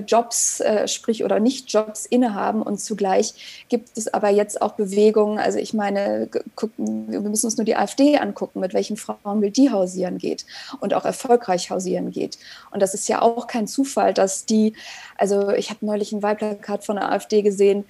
[0.06, 2.62] Jobs, äh, sprich oder nicht Jobs innehaben.
[2.62, 5.40] Und zugleich gibt es aber jetzt auch Bewegungen.
[5.40, 9.72] Also ich meine, gucken, wir müssen uns nur die AfD angucken, mit welchen Frauenbild die
[9.72, 10.46] hausieren geht
[10.80, 12.38] und auch erfolgreich hausieren geht.
[12.72, 14.74] Und das ist ja auch kein Zufall, dass die,
[15.18, 17.86] also ich habe neulich ein Wahlplakat von der AfD gesehen,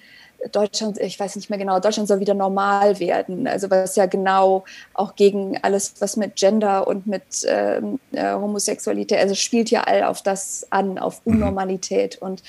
[0.51, 3.47] Deutschland, ich weiß nicht mehr genau, Deutschland soll wieder normal werden.
[3.47, 9.19] Also was ja genau auch gegen alles, was mit Gender und mit ähm, äh, Homosexualität,
[9.19, 11.33] also spielt ja all auf das an, auf mhm.
[11.33, 12.21] Unnormalität.
[12.21, 12.43] Und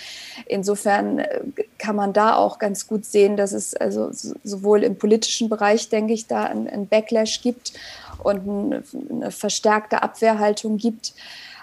[0.47, 1.41] insofern äh,
[1.79, 4.11] kann man da auch ganz gut sehen, dass es also
[4.45, 7.73] sowohl im politischen Bereich, denke ich, da ein Backlash gibt
[8.23, 11.15] und eine verstärkte Abwehrhaltung gibt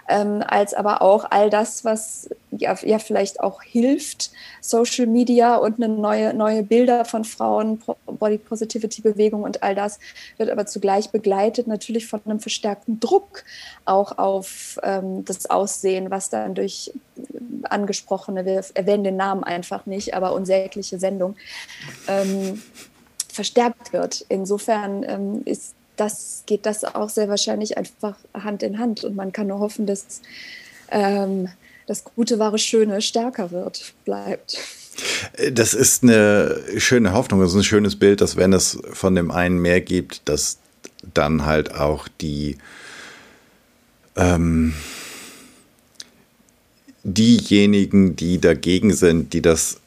[0.07, 5.81] ähm, als aber auch all das, was ja, ja, vielleicht auch hilft, Social Media und
[5.81, 9.99] eine neue, neue Bilder von Frauen, Body Positivity Bewegung und all das
[10.37, 13.43] wird aber zugleich begleitet natürlich von einem verstärkten Druck
[13.85, 16.91] auch auf ähm, das Aussehen, was dann durch
[17.63, 21.35] angesprochene, wir erwähnen den Namen einfach nicht, aber unsägliche Sendung
[22.07, 22.61] ähm,
[23.31, 24.25] verstärkt wird.
[24.29, 29.03] Insofern ähm, ist das geht das auch sehr wahrscheinlich einfach Hand in Hand.
[29.03, 30.21] Und man kann nur hoffen, dass
[30.89, 31.49] ähm,
[31.87, 34.57] das gute, wahre, schöne stärker wird, bleibt.
[35.51, 39.29] Das ist eine schöne Hoffnung, das ist ein schönes Bild, dass wenn es von dem
[39.31, 40.57] einen mehr gibt, dass
[41.13, 42.57] dann halt auch die
[44.15, 44.73] ähm,
[47.03, 49.77] diejenigen, die dagegen sind, die das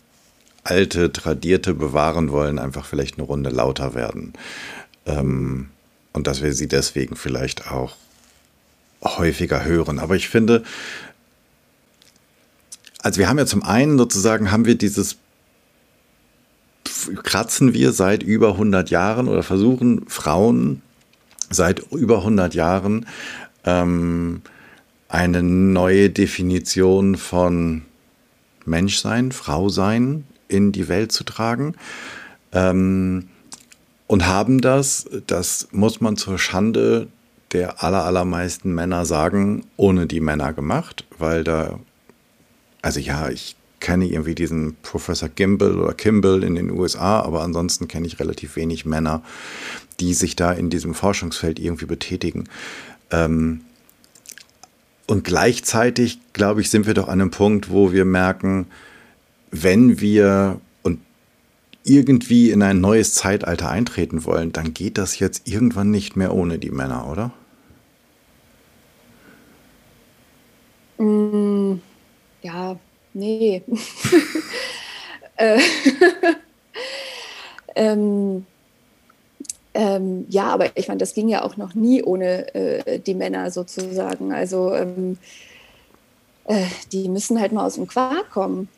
[0.63, 4.33] alte, tradierte bewahren wollen, einfach vielleicht eine Runde lauter werden.
[5.07, 5.71] Ähm,
[6.13, 7.97] und dass wir sie deswegen vielleicht auch
[9.03, 9.99] häufiger hören.
[9.99, 10.63] Aber ich finde,
[13.03, 15.17] also wir haben ja zum einen sozusagen, haben wir dieses,
[17.23, 20.83] kratzen wir seit über 100 Jahren oder versuchen Frauen
[21.49, 23.07] seit über 100 Jahren
[23.65, 24.43] ähm,
[25.09, 27.83] eine neue Definition von
[28.65, 31.75] Menschsein, Frausein in die Welt zu tragen.
[32.53, 33.29] Ähm,
[34.11, 37.07] und haben das, das muss man zur Schande
[37.53, 41.79] der allermeisten Männer sagen, ohne die Männer gemacht, weil da,
[42.83, 47.87] also ja, ich kenne irgendwie diesen Professor Gimbel oder Kimball in den USA, aber ansonsten
[47.87, 49.23] kenne ich relativ wenig Männer,
[50.01, 52.49] die sich da in diesem Forschungsfeld irgendwie betätigen.
[53.13, 53.61] Ähm,
[55.07, 58.67] und gleichzeitig, glaube ich, sind wir doch an einem Punkt, wo wir merken,
[59.53, 60.61] wenn wir
[61.85, 66.59] irgendwie in ein neues Zeitalter eintreten wollen, dann geht das jetzt irgendwann nicht mehr ohne
[66.59, 67.33] die Männer, oder?
[70.99, 71.81] Mm,
[72.43, 72.79] ja,
[73.15, 73.63] nee.
[75.41, 75.59] Äh,
[77.75, 78.45] ähm,
[79.73, 83.51] ähm, ja, aber ich meine, das ging ja auch noch nie ohne äh, die Männer
[83.51, 84.35] sozusagen.
[84.35, 85.17] Also ähm,
[86.45, 88.69] äh, die müssen halt mal aus dem Quark kommen.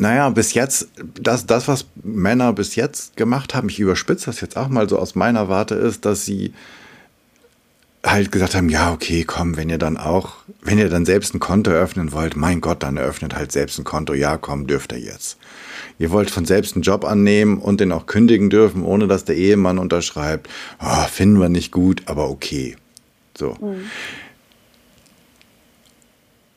[0.00, 0.88] Naja, bis jetzt,
[1.20, 4.98] das, das, was Männer bis jetzt gemacht haben, ich überspitze das jetzt auch mal so
[4.98, 6.54] aus meiner Warte, ist, dass sie
[8.02, 11.38] halt gesagt haben, ja, okay, komm, wenn ihr dann auch, wenn ihr dann selbst ein
[11.38, 15.00] Konto eröffnen wollt, mein Gott, dann eröffnet halt selbst ein Konto, ja, komm, dürft ihr
[15.00, 15.36] jetzt.
[15.98, 19.36] Ihr wollt von selbst einen Job annehmen und den auch kündigen dürfen, ohne dass der
[19.36, 20.48] Ehemann unterschreibt,
[20.82, 22.74] oh, finden wir nicht gut, aber okay.
[23.36, 23.54] So.
[23.60, 23.90] Mhm.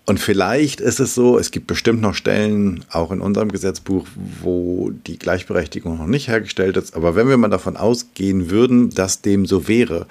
[0.06, 4.06] Und vielleicht ist es so, es gibt bestimmt noch Stellen, auch in unserem Gesetzbuch,
[4.42, 6.94] wo die Gleichberechtigung noch nicht hergestellt ist.
[6.94, 10.08] Aber wenn wir mal davon ausgehen würden, dass dem so wäre,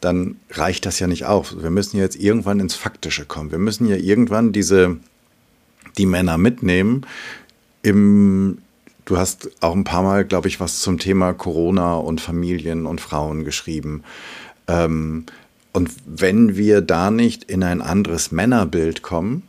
[0.00, 1.56] dann reicht das ja nicht auf.
[1.60, 3.50] Wir müssen jetzt irgendwann ins Faktische kommen.
[3.50, 4.98] Wir müssen ja irgendwann diese,
[5.98, 7.04] die Männer mitnehmen.
[7.82, 8.58] Im,
[9.04, 13.00] du hast auch ein paar Mal, glaube ich, was zum Thema Corona und Familien und
[13.00, 14.04] Frauen geschrieben.
[14.68, 15.26] Ähm,
[15.74, 19.42] und wenn wir da nicht in ein anderes Männerbild kommen,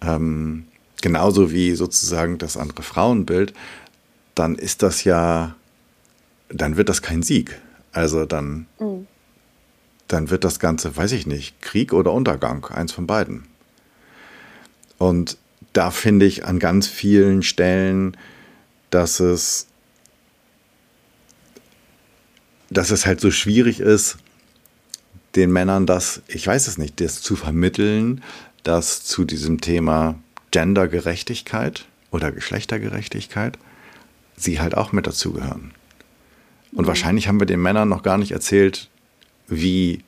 [0.00, 0.66] ähm,
[1.00, 3.52] genauso wie sozusagen das andere Frauenbild,
[4.36, 5.56] dann ist das ja,
[6.48, 7.60] dann wird das kein Sieg.
[7.92, 9.08] Also dann, mhm
[10.12, 13.44] dann wird das Ganze, weiß ich nicht, Krieg oder Untergang, eins von beiden.
[14.98, 15.38] Und
[15.72, 18.16] da finde ich an ganz vielen Stellen,
[18.90, 19.68] dass es,
[22.68, 24.18] dass es halt so schwierig ist,
[25.36, 28.22] den Männern das, ich weiß es nicht, das zu vermitteln,
[28.62, 30.16] dass zu diesem Thema
[30.50, 33.58] Gendergerechtigkeit oder Geschlechtergerechtigkeit
[34.36, 35.72] sie halt auch mit dazugehören.
[36.72, 36.88] Und mhm.
[36.88, 38.88] wahrscheinlich haben wir den Männern noch gar nicht erzählt,
[39.48, 40.02] wie,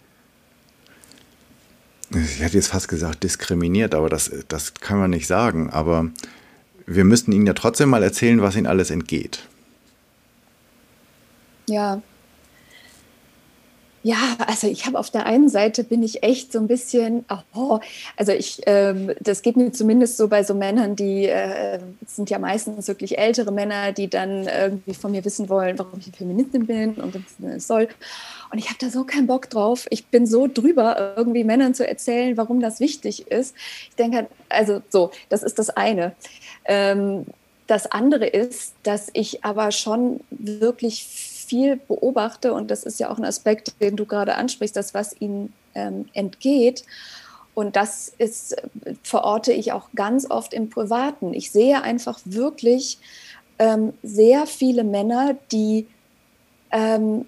[2.10, 5.70] ich hätte jetzt fast gesagt diskriminiert, aber das, das kann man nicht sagen.
[5.70, 6.10] Aber
[6.87, 9.46] wir müssten ihnen ja trotzdem mal erzählen, was ihnen alles entgeht.
[11.66, 12.02] Ja.
[14.06, 17.80] Ja, also ich habe auf der einen Seite bin ich echt so ein bisschen, oh,
[18.18, 22.38] also ich, ähm, das geht mir zumindest so bei so Männern, die äh, sind ja
[22.38, 26.96] meistens wirklich ältere Männer, die dann irgendwie von mir wissen wollen, warum ich Feministin bin
[26.96, 27.88] und das soll.
[28.52, 29.86] Und ich habe da so keinen Bock drauf.
[29.88, 33.54] Ich bin so drüber, irgendwie Männern zu erzählen, warum das wichtig ist.
[33.88, 36.12] Ich denke, also so, das ist das eine.
[36.66, 37.24] Ähm,
[37.66, 41.06] das andere ist, dass ich aber schon wirklich
[41.54, 45.14] viel beobachte und das ist ja auch ein Aspekt, den du gerade ansprichst, das, was
[45.20, 46.82] ihnen ähm, entgeht.
[47.54, 48.56] Und das ist,
[49.04, 51.32] verorte ich auch ganz oft im Privaten.
[51.32, 52.98] Ich sehe einfach wirklich
[53.60, 55.86] ähm, sehr viele Männer, die
[56.72, 57.24] ähm,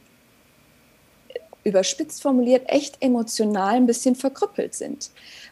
[1.63, 5.11] überspitzt formuliert, echt emotional ein bisschen verkrüppelt sind.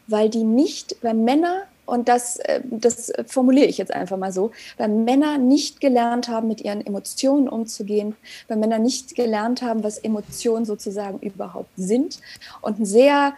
[0.08, 4.50] Weil die nicht, weil Männer, und das, äh, das formuliere ich jetzt einfach mal so,
[4.78, 8.16] weil Männer nicht gelernt haben, mit ihren Emotionen umzugehen,
[8.48, 12.20] weil Männer nicht gelernt haben, was Emotionen sozusagen überhaupt sind
[12.60, 13.34] und sehr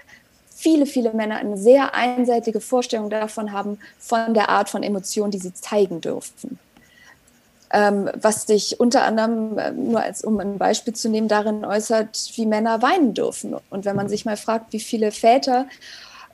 [0.55, 5.39] viele, viele Männer eine sehr einseitige Vorstellung davon haben, von der Art von Emotionen, die
[5.39, 6.59] sie zeigen dürfen
[7.73, 12.33] ähm, was sich unter anderem, äh, nur als um ein Beispiel zu nehmen, darin äußert,
[12.37, 13.57] wie Männer weinen dürfen.
[13.71, 15.67] Und wenn man sich mal fragt, wie viele Väter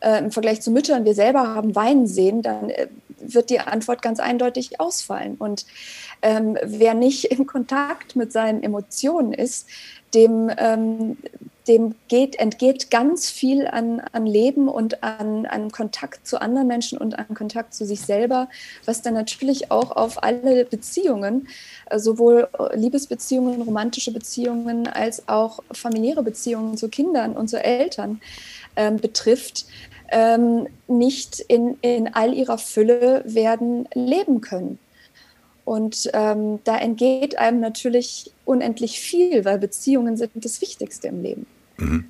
[0.02, 2.88] äh, im Vergleich zu Müttern wir selber haben weinen sehen, dann äh,
[3.18, 5.36] wird die Antwort ganz eindeutig ausfallen.
[5.38, 5.64] Und
[6.22, 9.68] ähm, wer nicht in Kontakt mit seinen Emotionen ist,
[10.14, 11.16] dem, ähm,
[11.68, 16.98] dem geht, entgeht ganz viel an, an Leben und an, an Kontakt zu anderen Menschen
[16.98, 18.48] und an Kontakt zu sich selber,
[18.84, 21.48] was dann natürlich auch auf alle Beziehungen,
[21.90, 28.20] äh, sowohl Liebesbeziehungen, romantische Beziehungen als auch familiäre Beziehungen zu Kindern und zu Eltern
[28.76, 29.66] ähm, betrifft,
[30.12, 34.78] ähm, nicht in, in all ihrer Fülle werden leben können.
[35.64, 41.46] Und ähm, da entgeht einem natürlich unendlich viel, weil Beziehungen sind das Wichtigste im Leben.
[41.78, 42.04] Mhm.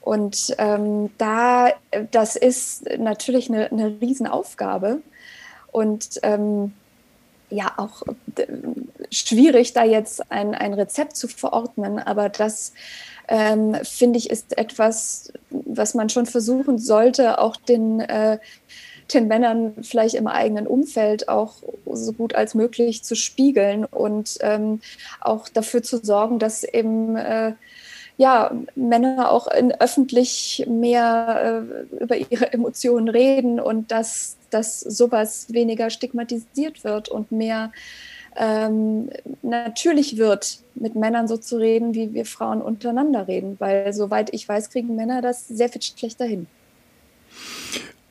[0.00, 1.70] Und ähm, da,
[2.10, 5.00] das ist natürlich eine, eine Riesenaufgabe
[5.70, 6.72] und ähm,
[7.50, 8.02] ja auch
[9.10, 12.72] schwierig, da jetzt ein, ein Rezept zu verordnen, aber das
[13.28, 18.38] ähm, finde ich ist etwas, was man schon versuchen sollte, auch den äh,
[19.14, 21.54] den Männern vielleicht im eigenen Umfeld auch
[21.86, 24.80] so gut als möglich zu spiegeln und ähm,
[25.20, 27.52] auch dafür zu sorgen, dass eben äh,
[28.18, 35.52] ja, Männer auch in öffentlich mehr äh, über ihre Emotionen reden und dass, dass sowas
[35.52, 37.72] weniger stigmatisiert wird und mehr
[38.38, 39.10] ähm,
[39.42, 43.56] natürlich wird, mit Männern so zu reden, wie wir Frauen untereinander reden.
[43.58, 46.46] Weil soweit ich weiß, kriegen Männer das sehr viel schlechter hin.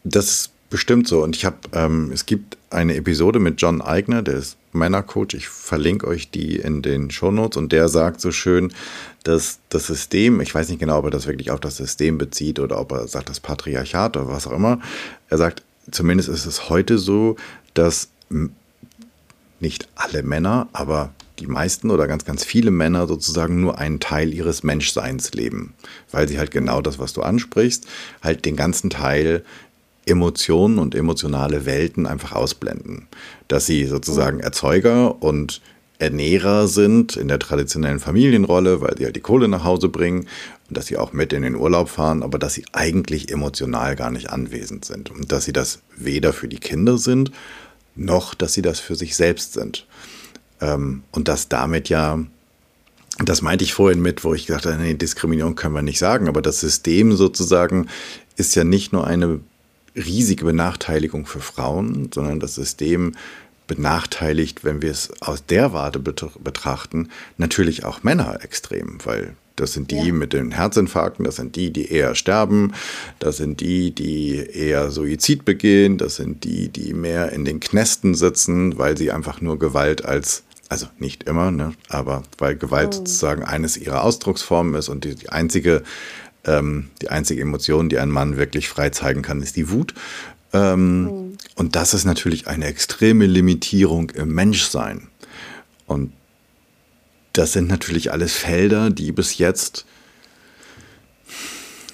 [0.04, 1.24] Das ist bestimmt so.
[1.24, 5.34] Und ich habe, ähm, es gibt eine Episode mit John Eigner, der ist Männercoach.
[5.34, 8.74] Ich verlinke euch die in den Shownotes und der sagt so schön,
[9.24, 12.60] dass das System, ich weiß nicht genau, ob er das wirklich auf das System bezieht
[12.60, 14.80] oder ob er sagt das Patriarchat oder was auch immer.
[15.30, 17.38] Er sagt, zumindest ist es heute so,
[17.74, 18.10] dass
[19.60, 24.34] nicht alle Männer, aber die meisten oder ganz, ganz viele Männer sozusagen nur einen Teil
[24.34, 25.74] ihres Menschseins leben,
[26.12, 27.88] weil sie halt genau das, was du ansprichst,
[28.24, 29.44] halt den ganzen Teil
[30.06, 33.08] Emotionen und emotionale Welten einfach ausblenden.
[33.48, 35.62] Dass sie sozusagen Erzeuger und
[36.00, 40.28] Ernährer sind in der traditionellen Familienrolle, weil sie halt die Kohle nach Hause bringen
[40.70, 44.12] und dass sie auch mit in den Urlaub fahren, aber dass sie eigentlich emotional gar
[44.12, 47.32] nicht anwesend sind und dass sie das weder für die Kinder sind,
[47.98, 49.86] noch dass sie das für sich selbst sind.
[50.62, 52.20] Ähm, und dass damit ja,
[53.24, 56.28] das meinte ich vorhin mit, wo ich gesagt habe, nee, Diskriminierung können wir nicht sagen,
[56.28, 57.88] aber das System sozusagen
[58.36, 59.40] ist ja nicht nur eine
[59.96, 63.16] riesige Benachteiligung für Frauen, sondern das System
[63.66, 69.92] benachteiligt, wenn wir es aus der Warte betrachten, natürlich auch Männer extrem, weil das sind
[69.92, 70.14] die ja.
[70.14, 72.74] mit den Herzinfarkten, das sind die, die eher sterben,
[73.20, 78.16] das sind die, die eher Suizid begehen, das sind die, die mehr in den Knästen
[78.16, 82.98] sitzen, weil sie einfach nur Gewalt als also nicht immer, ne, aber weil Gewalt oh.
[82.98, 85.84] sozusagen eines ihrer Ausdrucksformen ist und die, die einzige
[86.48, 89.94] ähm, die einzige Emotion, die ein Mann wirklich frei zeigen kann, ist die Wut.
[90.54, 91.38] Ähm, mhm.
[91.56, 95.08] Und das ist natürlich eine extreme Limitierung im Menschsein.
[95.86, 96.14] Und
[97.38, 99.86] das sind natürlich alles Felder, die bis jetzt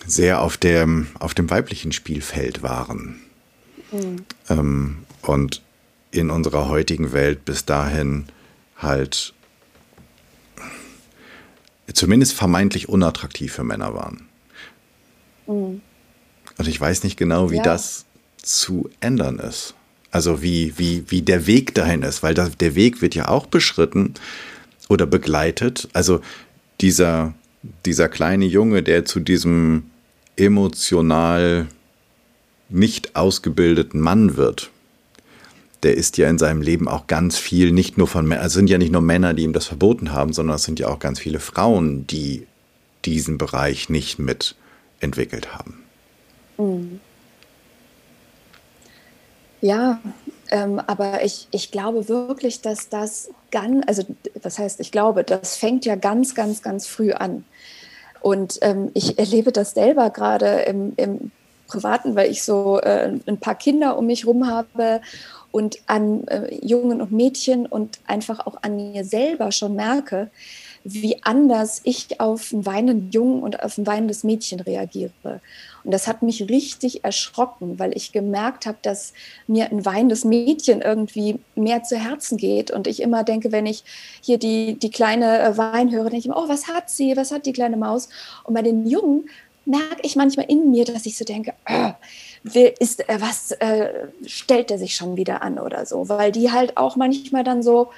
[0.06, 3.22] sehr auf dem, auf dem weiblichen Spielfeld waren.
[3.92, 4.26] Mhm.
[4.50, 5.62] Ähm, und
[6.12, 8.26] in unserer heutigen Welt bis dahin
[8.78, 9.34] halt
[11.94, 14.28] zumindest vermeintlich unattraktiv für Männer waren.
[15.48, 15.82] Mhm.
[16.58, 17.64] Und ich weiß nicht genau, wie ja.
[17.64, 18.06] das
[18.38, 19.74] zu ändern ist.
[20.12, 23.48] Also wie, wie, wie der Weg dahin ist, weil das, der Weg wird ja auch
[23.48, 24.14] beschritten
[24.94, 25.90] oder begleitet.
[25.94, 26.22] Also
[26.80, 27.34] dieser,
[27.86, 29.84] dieser kleine Junge, der zu diesem
[30.38, 31.68] emotional
[32.70, 34.72] nicht ausgebildeten Mann wird,
[35.84, 38.70] der ist ja in seinem Leben auch ganz viel, nicht nur von Männern, also sind
[38.70, 41.20] ja nicht nur Männer, die ihm das verboten haben, sondern es sind ja auch ganz
[41.20, 42.48] viele Frauen, die
[43.04, 44.56] diesen Bereich nicht mit
[45.02, 45.84] entwickelt haben.
[46.58, 47.00] Mhm.
[49.62, 50.02] Ja,
[50.54, 54.04] ähm, aber ich, ich glaube wirklich, dass das ganz, also
[54.44, 57.44] was heißt, ich glaube, das fängt ja ganz, ganz, ganz früh an.
[58.22, 61.32] Und ähm, ich erlebe das selber gerade im, im
[61.66, 65.02] Privaten, weil ich so äh, ein paar Kinder um mich herum habe
[65.52, 70.30] und an äh, Jungen und Mädchen und einfach auch an mir selber schon merke,
[70.84, 75.42] wie anders ich auf einen weinenden Jungen und auf ein weinendes Mädchen reagiere.
[75.84, 79.14] Und das hat mich richtig erschrocken, weil ich gemerkt habe, dass
[79.48, 82.72] mir ein weinendes Mädchen irgendwie mehr zu Herzen geht.
[82.72, 83.84] Und ich immer denke, wenn ich
[84.22, 87.18] hier die, die kleine äh, Wein höre, denke ich immer, oh, was hat sie?
[87.18, 88.10] Was hat die kleine Maus?
[88.44, 89.30] Und bei den Jungen
[89.66, 91.94] merke ich manchmal in mir, dass ich so denke, äh,
[92.80, 96.78] ist, äh, was äh, stellt er sich schon wieder an oder so, weil die halt
[96.78, 97.92] auch manchmal dann so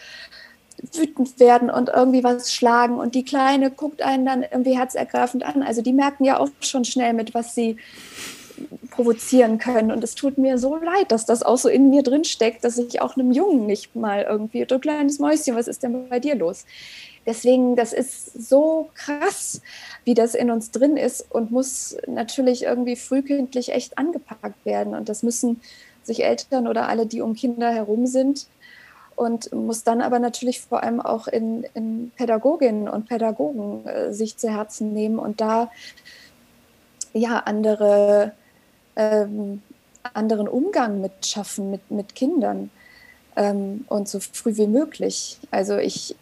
[0.93, 5.63] wütend werden und irgendwie was schlagen und die Kleine guckt einen dann irgendwie herzergreifend an.
[5.63, 7.77] Also die merken ja auch schon schnell mit, was sie
[8.91, 9.91] provozieren können.
[9.91, 12.77] Und es tut mir so leid, dass das auch so in mir drin steckt, dass
[12.77, 16.35] ich auch einem Jungen nicht mal irgendwie, du kleines Mäuschen, was ist denn bei dir
[16.35, 16.65] los?
[17.25, 19.61] Deswegen, das ist so krass,
[20.03, 24.93] wie das in uns drin ist und muss natürlich irgendwie frühkindlich echt angepackt werden.
[24.93, 25.59] Und das müssen
[26.03, 28.45] sich Eltern oder alle, die um Kinder herum sind,
[29.15, 34.37] und muss dann aber natürlich vor allem auch in, in Pädagoginnen und Pädagogen äh, sich
[34.37, 35.71] zu Herzen nehmen und da
[37.13, 38.33] ja andere,
[38.95, 39.61] ähm,
[40.13, 42.69] anderen Umgang mit schaffen mit, mit Kindern
[43.35, 45.39] ähm, und so früh wie möglich.
[45.51, 46.15] Also ich,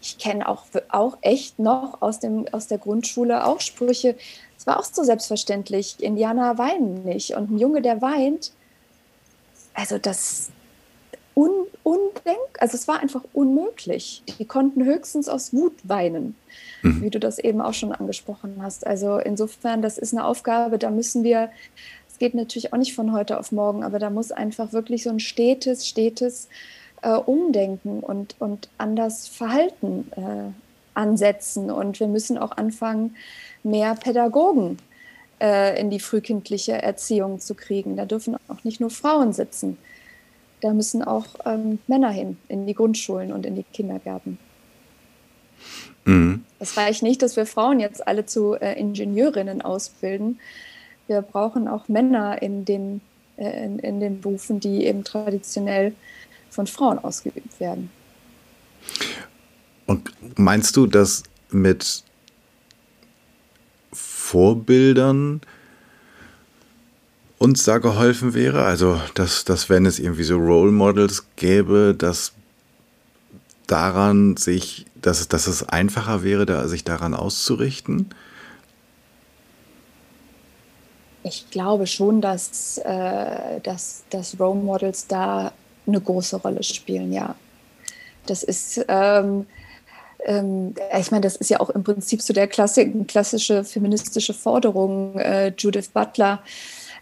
[0.00, 4.16] ich kenne auch, auch echt noch aus, dem, aus der Grundschule auch Sprüche,
[4.56, 8.52] es war auch so selbstverständlich, Indianer weinen nicht und ein Junge, der weint,
[9.74, 10.50] also das,
[11.38, 14.24] un, undenk, also es war einfach unmöglich.
[14.38, 16.34] Die konnten höchstens aus Wut weinen,
[16.82, 17.00] mhm.
[17.00, 18.84] wie du das eben auch schon angesprochen hast.
[18.84, 21.50] Also insofern, das ist eine Aufgabe, da müssen wir,
[22.08, 25.10] es geht natürlich auch nicht von heute auf morgen, aber da muss einfach wirklich so
[25.10, 26.48] ein stetes, stetes
[27.02, 33.14] äh, Umdenken und, und anders Verhalten äh, ansetzen und wir müssen auch anfangen,
[33.62, 34.78] mehr Pädagogen
[35.40, 37.96] äh, in die frühkindliche Erziehung zu kriegen.
[37.96, 39.78] Da dürfen auch nicht nur Frauen sitzen.
[40.60, 44.38] Da müssen auch ähm, Männer hin, in die Grundschulen und in die Kindergärten.
[46.04, 46.44] Mhm.
[46.58, 50.40] Es reicht nicht, dass wir Frauen jetzt alle zu äh, Ingenieurinnen ausbilden.
[51.06, 53.00] Wir brauchen auch Männer in den,
[53.36, 55.94] äh, in, in den Berufen, die eben traditionell
[56.50, 57.90] von Frauen ausgeübt werden.
[59.86, 62.02] Und meinst du, dass mit
[63.92, 65.40] Vorbildern
[67.38, 68.64] uns da geholfen wäre?
[68.64, 72.32] Also, dass, dass wenn es irgendwie so Role Models gäbe, dass
[73.66, 78.10] daran sich, dass, dass es einfacher wäre, da, sich daran auszurichten?
[81.22, 85.52] Ich glaube schon, dass, äh, dass, dass Role Models da
[85.86, 87.34] eine große Rolle spielen, ja.
[88.26, 89.46] Das ist, ähm,
[90.24, 95.18] ähm, ich meine, das ist ja auch im Prinzip so der Klassik, klassische feministische Forderung.
[95.18, 96.42] Äh, Judith Butler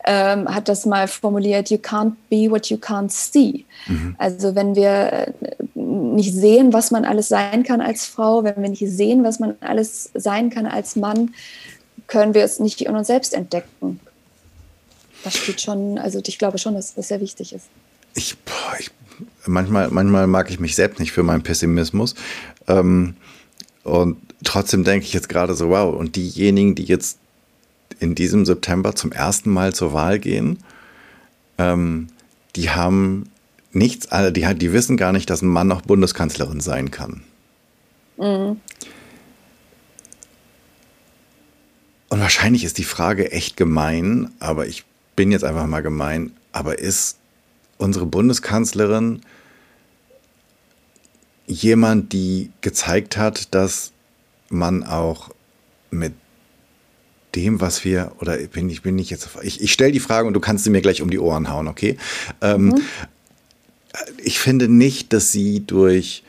[0.06, 3.64] ähm, hat das mal formuliert, you can't be what you can't see.
[3.86, 4.14] Mhm.
[4.18, 5.32] Also wenn wir äh,
[5.74, 9.56] nicht sehen, was man alles sein kann als Frau, wenn wir nicht sehen, was man
[9.60, 11.34] alles sein kann als Mann,
[12.06, 14.00] können wir es nicht in uns selbst entdecken.
[15.24, 17.66] Das spielt schon, also ich glaube schon, dass das sehr wichtig ist.
[18.14, 18.36] Ich,
[18.78, 18.90] ich
[19.44, 22.14] manchmal, manchmal mag ich mich selbst nicht für meinen Pessimismus.
[22.68, 23.16] Ähm,
[23.82, 27.18] und trotzdem denke ich jetzt gerade so, wow, und diejenigen, die jetzt
[27.98, 30.58] in diesem September zum ersten Mal zur Wahl gehen,
[31.58, 32.08] ähm,
[32.54, 33.30] die haben
[33.72, 37.22] nichts, also die, die wissen gar nicht, dass ein Mann noch Bundeskanzlerin sein kann.
[38.16, 38.60] Mhm.
[42.08, 44.84] Und wahrscheinlich ist die Frage echt gemein, aber ich
[45.16, 47.18] bin jetzt einfach mal gemein, aber ist
[47.78, 49.22] unsere Bundeskanzlerin
[51.46, 53.92] jemand, die gezeigt hat, dass
[54.48, 55.30] man auch
[55.90, 56.14] mit
[57.36, 60.34] dem, was wir, oder bin ich bin nicht jetzt, ich, ich stelle die Frage und
[60.34, 61.96] du kannst sie mir gleich um die Ohren hauen, okay?
[62.40, 62.80] Ähm, mhm.
[64.22, 66.22] Ich finde nicht, dass sie durch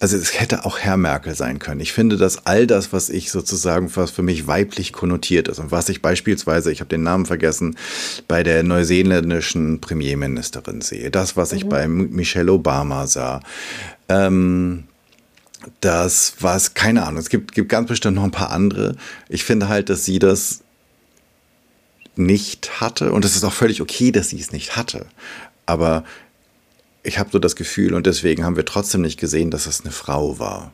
[0.00, 1.80] also es hätte auch Herr Merkel sein können.
[1.80, 5.70] Ich finde, dass all das, was ich sozusagen, was für mich weiblich konnotiert ist und
[5.72, 7.76] was ich beispielsweise, ich habe den Namen vergessen,
[8.26, 11.68] bei der neuseeländischen Premierministerin sehe, das, was ich mhm.
[11.68, 13.42] bei Michelle Obama sah,
[14.08, 14.84] ähm,
[15.80, 18.96] das was, keine Ahnung, es gibt, gibt ganz bestimmt noch ein paar andere.
[19.28, 20.62] Ich finde halt, dass sie das
[22.16, 25.06] nicht hatte und es ist auch völlig okay, dass sie es nicht hatte.
[25.66, 26.04] Aber
[27.02, 29.92] ich habe so das Gefühl, und deswegen haben wir trotzdem nicht gesehen, dass es eine
[29.92, 30.72] Frau war.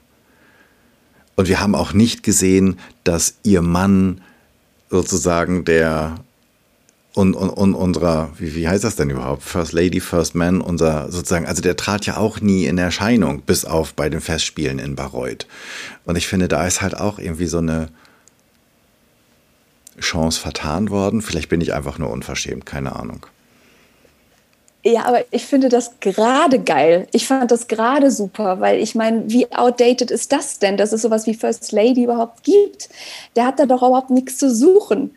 [1.36, 4.22] Und wir haben auch nicht gesehen, dass ihr Mann
[4.90, 6.16] sozusagen der
[7.16, 9.42] und, und, und unserer, wie, wie heißt das denn überhaupt?
[9.42, 13.64] First Lady, First Man, unser sozusagen, also der trat ja auch nie in Erscheinung, bis
[13.64, 15.46] auf bei den Festspielen in Bayreuth.
[16.04, 17.88] Und ich finde, da ist halt auch irgendwie so eine
[19.98, 21.22] Chance vertan worden.
[21.22, 23.24] Vielleicht bin ich einfach nur unverschämt, keine Ahnung.
[24.84, 27.08] Ja, aber ich finde das gerade geil.
[27.12, 31.00] Ich fand das gerade super, weil ich meine, wie outdated ist das denn, dass es
[31.00, 32.90] sowas wie First Lady überhaupt gibt?
[33.36, 35.16] Der hat da doch überhaupt nichts zu suchen.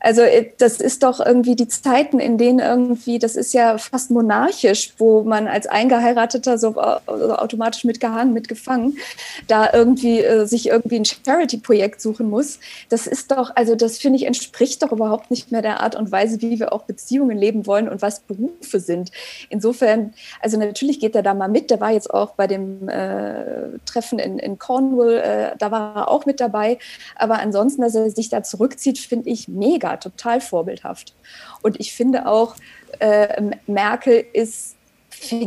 [0.00, 4.10] Also äh, das ist doch irgendwie die Zeiten, in denen irgendwie, das ist ja fast
[4.10, 8.98] monarchisch, wo man als Eingeheirateter so automatisch mitgehangen, mitgefangen,
[9.46, 12.58] da irgendwie äh, sich irgendwie ein Charity-Projekt suchen muss.
[12.88, 16.10] Das ist doch, also das finde ich entspricht doch überhaupt nicht mehr der Art und
[16.10, 19.10] Weise, wie wir auch Beziehungen leben wollen und was Berufe sind.
[19.50, 21.70] Insofern, also natürlich geht er da mal mit.
[21.70, 26.08] Der war jetzt auch bei dem äh, Treffen in, in Cornwall, äh, da war er
[26.08, 26.78] auch mit dabei.
[27.16, 31.14] Aber ansonsten, dass er sich da zurückzieht, finde ich mega total vorbildhaft.
[31.62, 32.56] Und ich finde auch,
[32.98, 34.76] äh, Merkel ist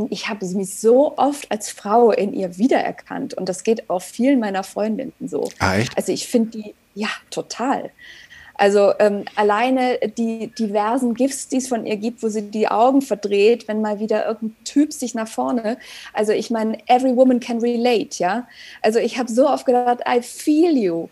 [0.10, 4.40] ich habe mich so oft als Frau in ihr wiedererkannt und das geht auch vielen
[4.40, 5.50] meiner Freundinnen so.
[5.60, 7.90] Ah, also ich finde die, ja, total.
[8.56, 13.02] Also ähm, alleine die diversen Gifts, die es von ihr gibt, wo sie die Augen
[13.02, 15.78] verdreht, wenn mal wieder irgendein Typ sich nach vorne.
[16.14, 18.48] Also ich meine, every woman can relate, ja.
[18.84, 21.10] Also ich habe so oft gedacht, I feel you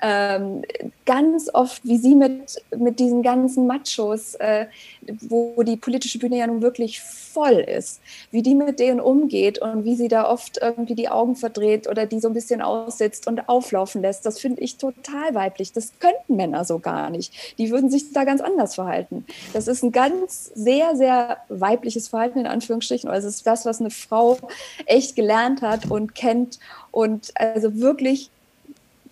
[0.00, 0.62] ähm,
[1.04, 4.66] ganz oft, wie sie mit, mit diesen ganzen Machos, äh,
[5.22, 9.84] wo die politische Bühne ja nun wirklich voll ist, wie die mit denen umgeht und
[9.84, 13.48] wie sie da oft irgendwie die Augen verdreht oder die so ein bisschen aussitzt und
[13.48, 15.72] auflaufen lässt, das finde ich total weiblich.
[15.72, 17.58] Das könnten Männer so gar nicht.
[17.58, 19.24] Die würden sich da ganz anders verhalten.
[19.52, 23.08] Das ist ein ganz sehr, sehr weibliches Verhalten in Anführungsstrichen.
[23.08, 24.38] Also es ist das, was eine Frau
[24.86, 26.58] echt gelernt hat und kennt
[26.90, 28.30] und also wirklich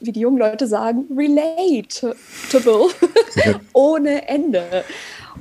[0.00, 2.88] wie die jungen Leute sagen, relatable
[3.72, 4.84] ohne Ende.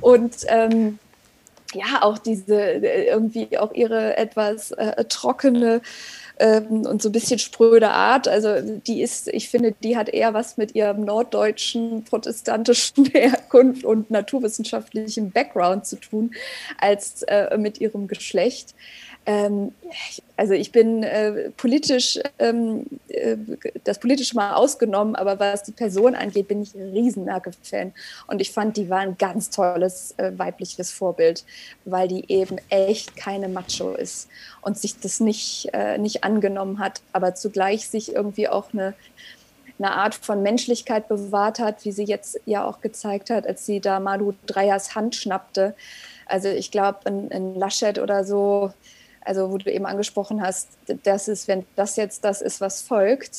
[0.00, 0.98] Und ähm,
[1.74, 5.80] ja, auch diese, äh, irgendwie auch ihre etwas äh, trockene
[6.38, 8.28] ähm, und so ein bisschen spröde Art.
[8.28, 14.10] Also die ist, ich finde, die hat eher was mit ihrem norddeutschen protestantischen Herkunft und
[14.10, 16.32] naturwissenschaftlichen Background zu tun,
[16.78, 18.74] als äh, mit ihrem Geschlecht.
[19.26, 19.72] Ähm,
[20.36, 23.36] also ich bin äh, politisch, ähm, äh,
[23.82, 27.28] das politische mal ausgenommen, aber was die Person angeht, bin ich ein riesen
[27.62, 27.92] fan
[28.28, 31.44] Und ich fand, die war ein ganz tolles äh, weibliches Vorbild,
[31.84, 34.28] weil die eben echt keine Macho ist
[34.62, 38.94] und sich das nicht, äh, nicht angenommen hat, aber zugleich sich irgendwie auch eine,
[39.80, 43.80] eine Art von Menschlichkeit bewahrt hat, wie sie jetzt ja auch gezeigt hat, als sie
[43.80, 45.74] da Malu Dreyers Hand schnappte.
[46.26, 48.72] Also ich glaube, in, in Laschet oder so,
[49.26, 50.68] also wo du eben angesprochen hast,
[51.04, 53.36] das ist, wenn das jetzt das ist, was folgt,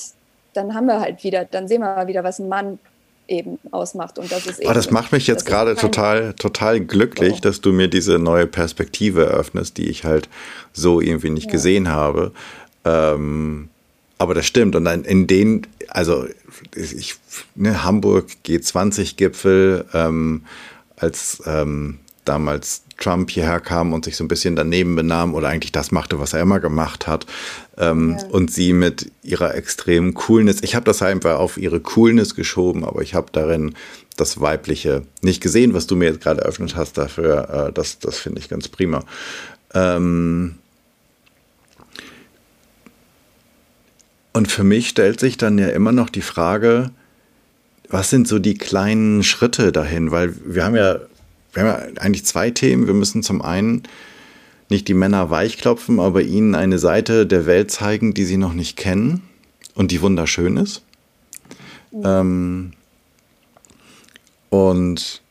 [0.54, 2.80] dann haben wir halt wieder, dann sehen wir mal wieder, was ein Mann
[3.28, 4.20] eben ausmacht.
[4.20, 7.42] Und das ist eben, oh, das macht mich jetzt gerade total, total glücklich, oh.
[7.42, 10.30] dass du mir diese neue Perspektive eröffnest, die ich halt
[10.74, 11.52] so irgendwie nicht ja.
[11.52, 12.32] gesehen habe.
[12.86, 13.70] Ähm,
[14.18, 14.76] aber das stimmt.
[14.76, 16.26] Und dann in den, also
[16.76, 17.16] ich,
[17.56, 20.46] ne, Hamburg G20-Gipfel, ähm,
[20.96, 25.72] als ähm, damals Trump hierher kam und sich so ein bisschen daneben benahm oder eigentlich
[25.72, 27.26] das machte, was er immer gemacht hat.
[27.78, 28.28] Ähm, ja.
[28.28, 33.02] Und sie mit ihrer extremen Coolness, ich habe das einfach auf ihre Coolness geschoben, aber
[33.02, 33.76] ich habe darin
[34.16, 36.98] das Weibliche nicht gesehen, was du mir jetzt gerade eröffnet hast.
[36.98, 39.04] Dafür, äh, das, das finde ich ganz prima.
[39.74, 40.56] Ähm
[44.34, 46.92] und für mich stellt sich dann ja immer noch die Frage,
[47.90, 50.12] was sind so die kleinen Schritte dahin?
[50.12, 51.00] Weil wir haben ja
[51.58, 52.86] wir haben ja eigentlich zwei Themen.
[52.86, 53.84] Wir müssen zum einen
[54.70, 58.78] nicht die Männer weichklopfen, aber ihnen eine Seite der Welt zeigen, die sie noch nicht
[58.78, 59.24] kennen
[59.74, 60.84] und die wunderschön ist.
[61.92, 62.04] Mhm.
[62.06, 62.72] Ähm,
[64.50, 65.22] und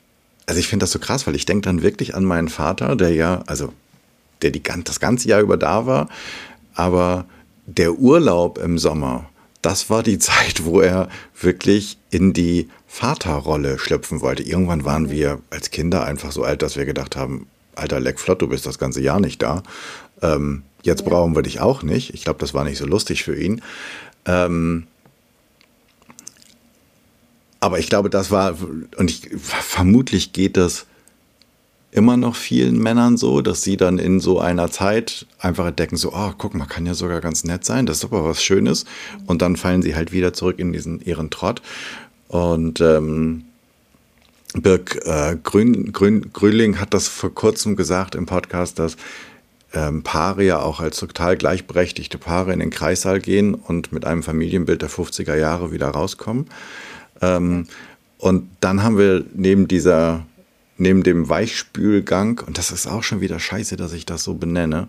[0.47, 3.13] also ich finde das so krass, weil ich denke dann wirklich an meinen Vater, der
[3.13, 3.73] ja, also
[4.43, 6.09] der die, das ganze Jahr über da war,
[6.75, 7.27] aber
[7.67, 9.29] der Urlaub im Sommer,
[9.63, 11.09] das war die Zeit, wo er
[11.41, 14.43] wirklich in die Vaterrolle schlüpfen wollte.
[14.43, 18.41] Irgendwann waren wir als Kinder einfach so alt, dass wir gedacht haben, alter Leck Flott,
[18.41, 19.63] du bist das ganze Jahr nicht da.
[20.23, 21.09] Ähm, jetzt ja.
[21.11, 22.15] brauchen wir dich auch nicht.
[22.15, 23.61] Ich glaube, das war nicht so lustig für ihn.
[24.25, 24.87] Ähm,
[27.61, 28.57] aber ich glaube, das war,
[28.97, 30.87] und ich, vermutlich geht das
[31.91, 36.15] immer noch vielen Männern so, dass sie dann in so einer Zeit einfach entdecken, so,
[36.15, 38.87] oh, guck mal, kann ja sogar ganz nett sein, das ist aber was Schönes.
[39.27, 41.61] Und dann fallen sie halt wieder zurück in diesen ihren Trott.
[42.29, 43.45] Und ähm,
[44.55, 48.97] Birk äh, Grün, Grün, Grünling hat das vor kurzem gesagt im Podcast, dass
[49.75, 54.23] ähm, Paare ja auch als total gleichberechtigte Paare in den Kreissaal gehen und mit einem
[54.23, 56.47] Familienbild der 50er Jahre wieder rauskommen.
[57.21, 57.67] Ähm,
[58.19, 60.25] und dann haben wir neben dieser
[60.79, 64.89] neben dem Weichspülgang, und das ist auch schon wieder scheiße, dass ich das so benenne,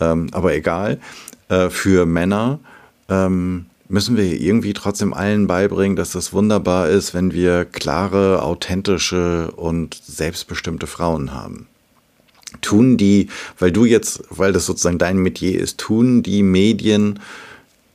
[0.00, 0.98] ähm, aber egal,
[1.48, 2.58] äh, für Männer
[3.08, 9.50] ähm, müssen wir irgendwie trotzdem allen beibringen, dass das wunderbar ist, wenn wir klare, authentische
[9.50, 11.66] und selbstbestimmte Frauen haben.
[12.60, 13.28] Tun die,
[13.58, 17.20] weil du jetzt, weil das sozusagen dein Metier ist, tun die Medien,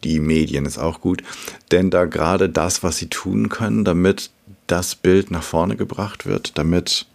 [0.03, 1.23] die Medien ist auch gut,
[1.71, 4.31] denn da gerade das, was sie tun können, damit
[4.67, 7.05] das Bild nach vorne gebracht wird, damit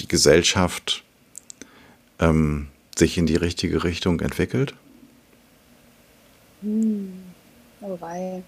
[0.00, 1.02] die Gesellschaft
[2.20, 4.74] ähm, sich in die richtige Richtung entwickelt?
[6.62, 7.17] Hm.
[7.80, 8.42] Weil.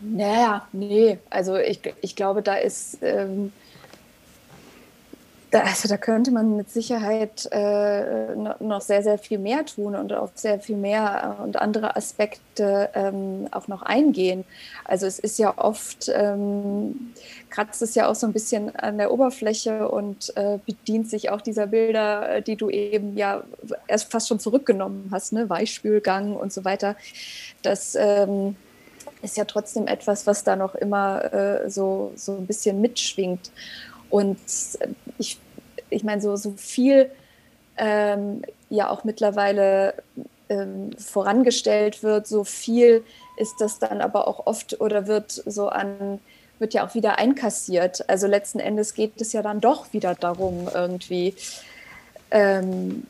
[0.00, 2.98] Naja, nee, also ich, ich glaube, da ist.
[3.02, 3.52] Ähm,
[5.54, 10.12] da, also da könnte man mit Sicherheit äh, noch sehr, sehr viel mehr tun und
[10.12, 14.44] auf sehr viel mehr äh, und andere Aspekte ähm, auch noch eingehen.
[14.84, 17.12] Also es ist ja oft, ähm,
[17.50, 21.40] kratzt es ja auch so ein bisschen an der Oberfläche und äh, bedient sich auch
[21.40, 23.44] dieser Bilder, äh, die du eben ja
[23.86, 25.48] erst fast schon zurückgenommen hast, ne?
[25.48, 26.96] Weichspülgang und so weiter.
[27.62, 28.56] Das ähm,
[29.22, 33.52] ist ja trotzdem etwas, was da noch immer äh, so, so ein bisschen mitschwingt.
[34.10, 34.38] Und
[35.18, 35.38] ich
[35.90, 37.10] ich meine, so, so viel
[37.76, 39.94] ähm, ja auch mittlerweile
[40.48, 43.04] ähm, vorangestellt wird, so viel
[43.36, 46.20] ist das dann aber auch oft oder wird so an,
[46.58, 48.08] wird ja auch wieder einkassiert.
[48.08, 51.34] Also letzten Endes geht es ja dann doch wieder darum, irgendwie
[52.30, 53.06] ähm,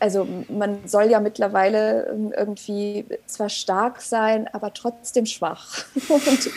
[0.00, 5.84] also man soll ja mittlerweile irgendwie zwar stark sein, aber trotzdem schwach.
[6.08, 6.50] Und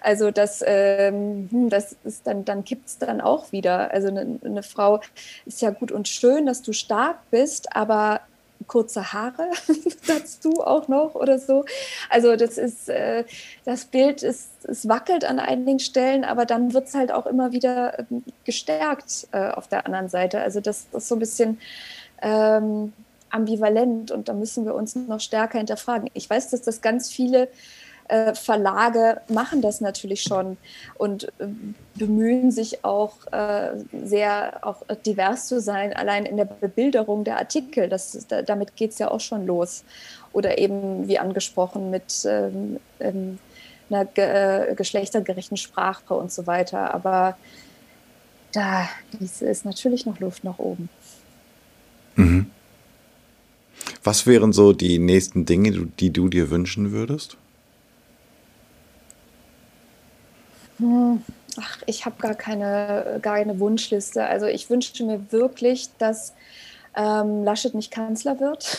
[0.00, 3.90] also das, ähm, hm, das ist dann, dann kippt es dann auch wieder.
[3.90, 5.00] Also eine, eine, Frau
[5.44, 8.20] ist ja gut und schön, dass du stark bist, aber
[8.66, 9.50] kurze Haare
[10.06, 11.64] dazu auch noch oder so.
[12.10, 13.24] Also das ist, äh,
[13.64, 17.52] das Bild ist, es wackelt an einigen Stellen, aber dann wird es halt auch immer
[17.52, 20.40] wieder ähm, gestärkt äh, auf der anderen Seite.
[20.40, 21.58] Also das ist so ein bisschen
[22.22, 22.92] ähm,
[23.30, 26.10] ambivalent und da müssen wir uns noch stärker hinterfragen.
[26.14, 27.48] Ich weiß, dass das ganz viele
[28.08, 30.56] äh, Verlage machen das natürlich schon
[30.96, 31.46] und äh,
[31.94, 37.90] bemühen sich auch äh, sehr auch divers zu sein, allein in der Bebilderung der Artikel.
[37.90, 39.84] Das, damit geht es ja auch schon los.
[40.32, 43.38] Oder eben, wie angesprochen, mit ähm, ähm,
[43.90, 46.94] einer ge geschlechtergerechten Sprache und so weiter.
[46.94, 47.36] Aber
[48.52, 48.88] da
[49.20, 50.88] ist natürlich noch Luft nach oben.
[52.18, 52.46] Mhm.
[54.02, 57.36] Was wären so die nächsten Dinge, die du dir wünschen würdest?
[60.78, 61.22] Hm,
[61.56, 64.24] ach, ich habe gar keine, gar keine Wunschliste.
[64.24, 66.34] Also ich wünsche mir wirklich, dass
[66.96, 68.64] ähm, Laschet nicht Kanzler wird.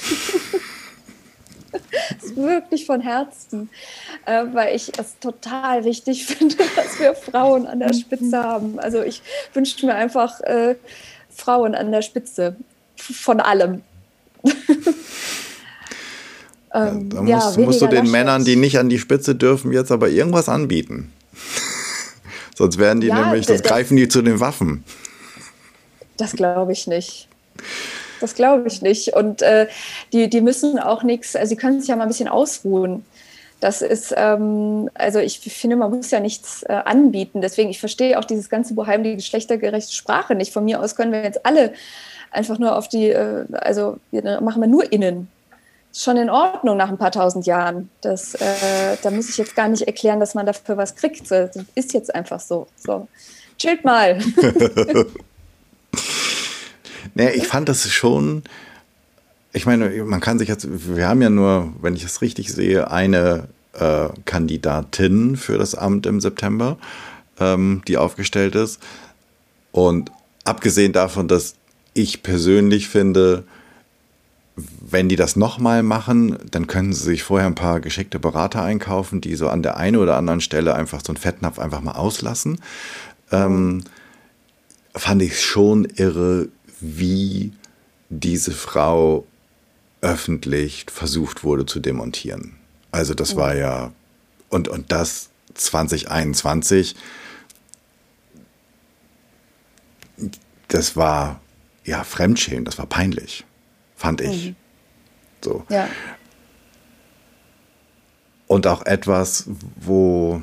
[1.71, 3.69] das ist wirklich von Herzen,
[4.25, 8.79] äh, weil ich es total wichtig finde, dass wir Frauen an der Spitze haben.
[8.79, 9.21] Also ich
[9.53, 10.75] wünsche mir einfach äh,
[11.29, 12.57] Frauen an der Spitze
[13.01, 13.81] von allem.
[16.73, 18.11] ähm, da musst, ja, musst du den Laschet.
[18.11, 21.11] Männern, die nicht an die Spitze dürfen, jetzt aber irgendwas anbieten.
[22.55, 24.83] Sonst werden die ja, nämlich, sonst greifen die zu den Waffen.
[26.17, 27.29] Das glaube ich nicht.
[28.19, 29.13] Das glaube ich nicht.
[29.13, 29.67] Und äh,
[30.11, 33.05] die, die müssen auch nichts, also sie können sich ja mal ein bisschen ausruhen.
[33.59, 37.41] Das ist, ähm, also ich finde, man muss ja nichts äh, anbieten.
[37.41, 40.53] Deswegen, ich verstehe auch dieses ganze Boheim, die geschlechtergerechte Sprache nicht.
[40.53, 41.73] Von mir aus können wir jetzt alle
[42.31, 45.27] einfach nur auf die, äh, also machen wir nur innen
[45.93, 47.89] schon in Ordnung nach ein paar tausend Jahren.
[48.01, 51.29] Das, äh, da muss ich jetzt gar nicht erklären, dass man dafür was kriegt.
[51.31, 52.67] Das ist jetzt einfach so.
[52.75, 53.07] so.
[53.57, 54.19] Chillt mal.
[57.15, 58.43] nee, ich fand das schon.
[59.51, 62.91] Ich meine, man kann sich jetzt, wir haben ja nur, wenn ich es richtig sehe,
[62.91, 66.77] eine äh, Kandidatin für das Amt im September,
[67.39, 68.79] ähm, die aufgestellt ist.
[69.71, 70.11] Und
[70.45, 71.55] abgesehen davon, dass
[71.93, 73.43] ich persönlich finde,
[74.55, 79.21] wenn die das nochmal machen, dann können sie sich vorher ein paar geschickte Berater einkaufen,
[79.21, 82.61] die so an der einen oder anderen Stelle einfach so einen Fettnapf einfach mal auslassen.
[83.31, 83.83] Ähm,
[84.95, 87.53] fand ich schon irre, wie
[88.09, 89.25] diese Frau
[90.01, 92.55] öffentlich versucht wurde zu demontieren.
[92.91, 93.91] Also das war ja,
[94.49, 96.95] und, und das 2021,
[100.67, 101.39] das war
[101.89, 103.45] ja Fremdschämen, das war peinlich
[103.99, 104.47] fand ich.
[104.47, 104.55] Mhm.
[105.43, 105.65] So.
[105.69, 105.87] Ja.
[108.47, 110.41] Und auch etwas, wo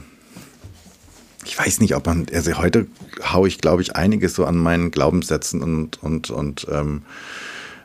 [1.44, 2.86] ich weiß nicht, ob man, also heute
[3.22, 7.02] haue ich, glaube ich, einiges so an meinen Glaubenssätzen und, und, und ähm,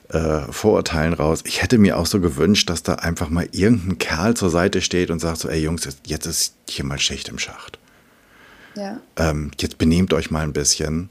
[0.10, 1.42] äh, Vorurteilen raus.
[1.46, 5.10] Ich hätte mir auch so gewünscht, dass da einfach mal irgendein Kerl zur Seite steht
[5.10, 7.80] und sagt so, ey Jungs, jetzt ist hier mal Schicht im Schacht.
[8.76, 9.00] Ja.
[9.16, 11.10] Ähm, jetzt benehmt euch mal ein bisschen.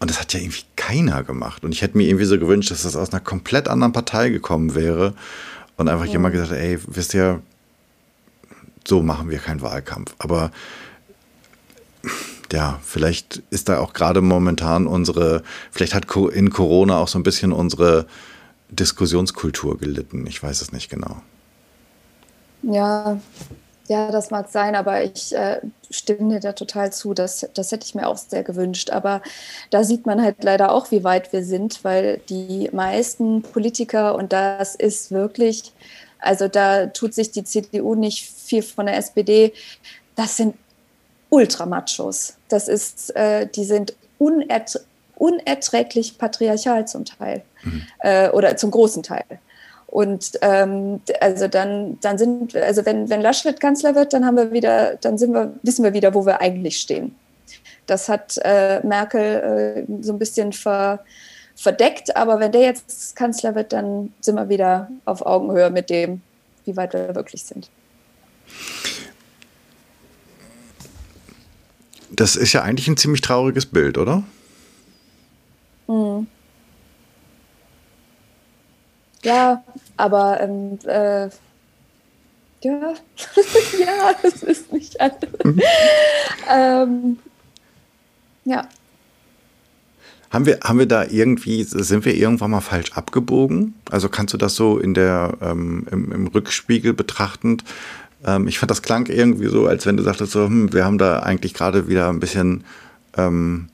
[0.00, 1.62] Und das hat ja irgendwie keiner gemacht.
[1.62, 4.74] Und ich hätte mir irgendwie so gewünscht, dass das aus einer komplett anderen Partei gekommen
[4.74, 5.14] wäre.
[5.76, 6.12] Und einfach ja.
[6.12, 7.42] jemand gesagt, ey, wisst ihr,
[8.86, 10.14] so machen wir keinen Wahlkampf.
[10.18, 10.50] Aber
[12.50, 17.22] ja, vielleicht ist da auch gerade momentan unsere, vielleicht hat in Corona auch so ein
[17.22, 18.06] bisschen unsere
[18.70, 20.26] Diskussionskultur gelitten.
[20.26, 21.22] Ich weiß es nicht genau.
[22.62, 23.20] Ja,
[23.90, 25.60] ja, das mag sein, aber ich äh,
[25.90, 27.12] stimme dir da total zu.
[27.12, 28.90] Das, das hätte ich mir auch sehr gewünscht.
[28.90, 29.20] Aber
[29.70, 34.32] da sieht man halt leider auch, wie weit wir sind, weil die meisten Politiker, und
[34.32, 35.72] das ist wirklich,
[36.20, 39.52] also da tut sich die CDU nicht viel von der SPD,
[40.14, 40.54] das sind
[41.28, 42.34] Ultramachos.
[42.48, 44.86] Das ist, äh, die sind unerträglich
[45.16, 47.82] unerträglich patriarchal zum Teil mhm.
[47.98, 49.24] äh, oder zum großen Teil.
[49.90, 54.52] Und ähm, also dann, dann sind, also wenn, wenn Laschet Kanzler wird, dann haben wir
[54.52, 57.16] wieder, dann sind wir, wissen wir wieder, wo wir eigentlich stehen.
[57.86, 61.04] Das hat äh, Merkel äh, so ein bisschen ver,
[61.56, 66.22] verdeckt, aber wenn der jetzt Kanzler wird, dann sind wir wieder auf Augenhöhe mit dem,
[66.66, 67.68] wie weit wir wirklich sind.
[72.10, 74.22] Das ist ja eigentlich ein ziemlich trauriges Bild, oder?
[75.88, 76.28] Mhm.
[79.22, 79.62] Ja,
[79.96, 81.28] aber ähm, äh,
[82.62, 82.94] ja,
[83.78, 85.18] ja, das ist nicht alles.
[85.44, 85.60] Mhm.
[86.50, 87.18] ähm,
[88.44, 88.68] ja.
[90.30, 93.74] Haben wir, haben wir da irgendwie, sind wir irgendwann mal falsch abgebogen?
[93.90, 97.64] Also kannst du das so in der, ähm, im, im, Rückspiegel betrachtend?
[98.24, 100.98] Ähm, ich fand das klang irgendwie so, als wenn du sagtest so, hm, wir haben
[100.98, 102.64] da eigentlich gerade wieder ein bisschen
[103.16, 103.70] ähm,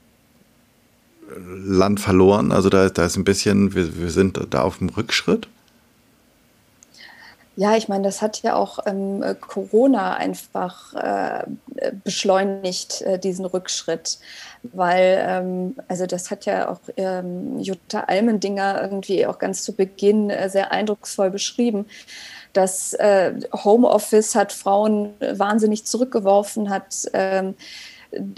[1.39, 2.53] Land verloren.
[2.53, 5.49] Also da, da ist ein bisschen, wir, wir sind da auf dem Rückschritt.
[7.59, 11.47] Ja, ich meine, das hat ja auch ähm, Corona einfach äh,
[12.05, 14.19] beschleunigt, äh, diesen Rückschritt,
[14.63, 20.29] weil, ähm, also das hat ja auch ähm, Jutta Almendinger irgendwie auch ganz zu Beginn
[20.29, 21.87] äh, sehr eindrucksvoll beschrieben.
[22.53, 27.55] Das äh, Homeoffice hat Frauen wahnsinnig zurückgeworfen, hat ähm,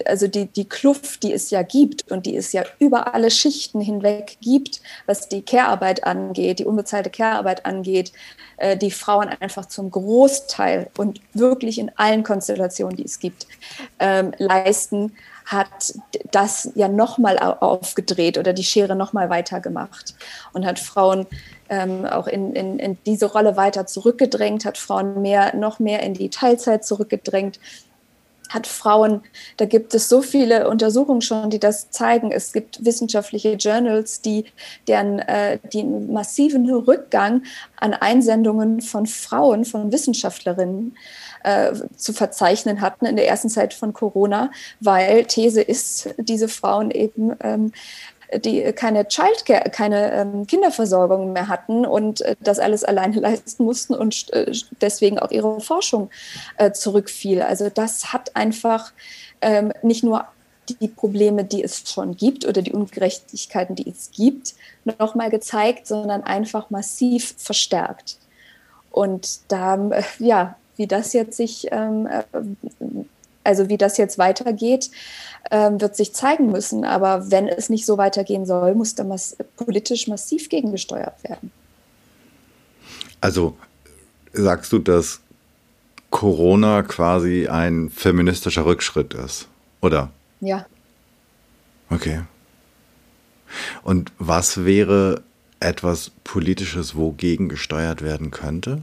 [0.05, 3.81] also die, die Kluft, die es ja gibt und die es ja über alle Schichten
[3.81, 8.13] hinweg gibt, was die Care-Arbeit angeht, die unbezahlte Care-Arbeit angeht,
[8.57, 13.47] äh, die Frauen einfach zum Großteil und wirklich in allen Konstellationen, die es gibt,
[13.99, 15.13] ähm, leisten,
[15.47, 15.95] hat
[16.31, 20.15] das ja nochmal aufgedreht oder die Schere nochmal weitergemacht
[20.53, 21.27] und hat Frauen
[21.71, 26.13] ähm, auch in, in, in diese Rolle weiter zurückgedrängt, hat Frauen mehr, noch mehr in
[26.13, 27.61] die Teilzeit zurückgedrängt
[28.49, 29.23] hat Frauen,
[29.57, 32.31] da gibt es so viele Untersuchungen schon, die das zeigen.
[32.31, 34.47] Es gibt wissenschaftliche Journals, die
[34.87, 37.43] deren äh, die massiven Rückgang
[37.77, 40.97] an Einsendungen von Frauen, von Wissenschaftlerinnen
[41.45, 46.91] äh, zu verzeichnen hatten in der ersten Zeit von Corona, weil These ist, diese Frauen
[46.91, 47.73] eben ähm,
[48.37, 53.95] die keine Childcare, keine ähm, Kinderversorgung mehr hatten und äh, das alles alleine leisten mussten
[53.95, 56.11] und äh, deswegen auch ihre Forschung
[56.57, 57.43] äh, zurückfiel.
[57.43, 58.93] Also das hat einfach
[59.41, 60.27] ähm, nicht nur
[60.69, 64.55] die Probleme, die es schon gibt oder die Ungerechtigkeiten, die es gibt,
[64.85, 68.19] nochmal gezeigt, sondern einfach massiv verstärkt.
[68.91, 72.23] Und da, äh, ja, wie das jetzt sich ähm, äh,
[73.45, 74.91] also wie das jetzt weitergeht,
[75.51, 76.85] ähm, wird sich zeigen müssen.
[76.85, 81.51] Aber wenn es nicht so weitergehen soll, muss da mass politisch massiv gegengesteuert werden.
[83.21, 83.57] Also
[84.33, 85.21] sagst du, dass
[86.11, 89.49] Corona quasi ein feministischer Rückschritt ist,
[89.81, 90.11] oder?
[90.41, 90.67] Ja.
[91.91, 92.23] Okay.
[93.83, 95.23] Und was wäre
[95.61, 98.83] etwas Politisches, wogegen gesteuert werden könnte?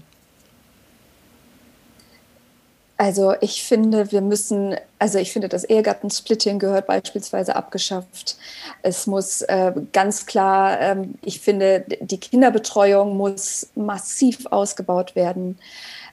[2.97, 8.37] Also ich finde, wir müssen, also ich finde, das Ehegattensplitting gehört beispielsweise abgeschafft.
[8.83, 15.57] Es muss äh, ganz klar, ähm, ich finde, die Kinderbetreuung muss massiv ausgebaut werden.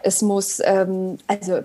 [0.02, 1.60] Es muss, ähm, also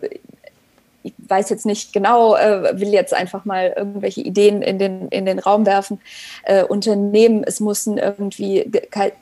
[1.08, 5.26] ich weiß jetzt nicht genau, äh, will jetzt einfach mal irgendwelche Ideen in den, in
[5.26, 6.00] den Raum werfen.
[6.44, 8.70] Äh, Unternehmen, es müssen irgendwie,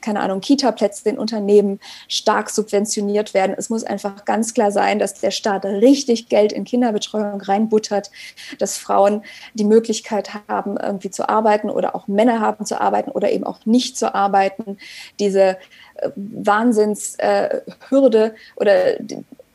[0.02, 3.56] keine Ahnung, Kita-Plätze in Unternehmen stark subventioniert werden.
[3.58, 8.12] Es muss einfach ganz klar sein, dass der Staat richtig Geld in Kinderbetreuung reinbuttert,
[8.60, 9.24] dass Frauen
[9.54, 13.66] die Möglichkeit haben, irgendwie zu arbeiten oder auch Männer haben zu arbeiten oder eben auch
[13.66, 14.78] nicht zu arbeiten.
[15.20, 15.58] Diese
[15.96, 18.98] äh, Wahnsinnshürde äh, oder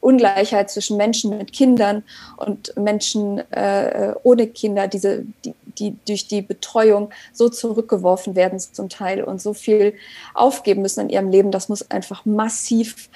[0.01, 2.03] Ungleichheit zwischen Menschen mit Kindern
[2.37, 8.89] und Menschen äh, ohne Kinder, diese, die, die durch die Betreuung so zurückgeworfen werden zum
[8.89, 9.95] Teil und so viel
[10.35, 13.09] aufgeben müssen in ihrem Leben, das muss einfach massiv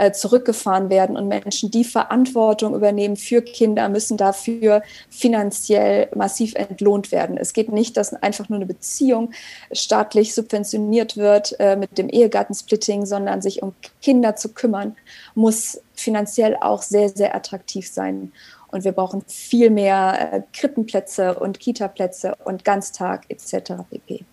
[0.00, 7.12] äh, zurückgefahren werden und Menschen, die Verantwortung übernehmen für Kinder, müssen dafür finanziell massiv entlohnt
[7.12, 7.36] werden.
[7.36, 9.32] Es geht nicht, dass einfach nur eine Beziehung
[9.72, 14.96] staatlich subventioniert wird äh, mit dem Ehegattensplitting, sondern sich um Kinder zu kümmern,
[15.34, 18.32] muss finanziell auch sehr, sehr attraktiv sein.
[18.68, 23.82] Und wir brauchen viel mehr äh, Krippenplätze und Kitaplätze und Ganztag etc.
[23.90, 24.24] pp.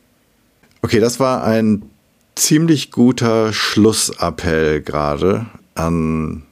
[0.81, 1.89] Okay, das war ein
[2.37, 6.43] ziemlich guter Schlussappell gerade an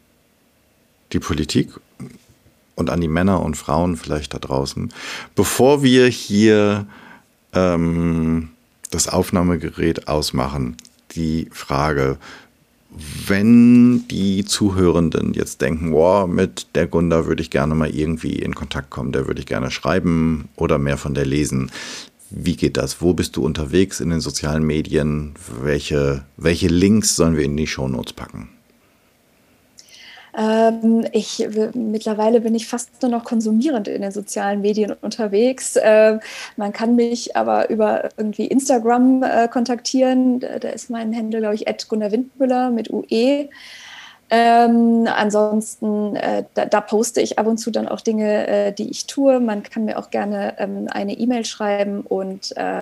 [1.13, 1.69] die Politik
[2.75, 4.91] und an die Männer und Frauen vielleicht da draußen.
[5.35, 6.87] Bevor wir hier
[7.53, 8.49] ähm,
[8.91, 10.75] das Aufnahmegerät ausmachen,
[11.11, 12.17] die Frage,
[13.27, 18.55] wenn die Zuhörenden jetzt denken, wow, mit der Gunda würde ich gerne mal irgendwie in
[18.55, 21.71] Kontakt kommen, der würde ich gerne schreiben oder mehr von der lesen.
[22.29, 23.01] Wie geht das?
[23.01, 25.35] Wo bist du unterwegs in den sozialen Medien?
[25.61, 28.49] Welche, welche Links sollen wir in die Shownotes packen?
[30.37, 35.77] Ähm, ich, mittlerweile bin ich fast nur noch konsumierend in den sozialen Medien unterwegs.
[35.77, 36.19] Äh,
[36.57, 40.41] man kann mich aber über irgendwie Instagram äh, kontaktieren.
[40.41, 43.47] Da, da ist mein Handel, glaube ich, Gunnar Windmüller mit UE.
[44.29, 48.89] Ähm, ansonsten, äh, da, da, poste ich ab und zu dann auch Dinge, äh, die
[48.89, 49.39] ich tue.
[49.39, 52.81] Man kann mir auch gerne ähm, eine E-Mail schreiben und äh,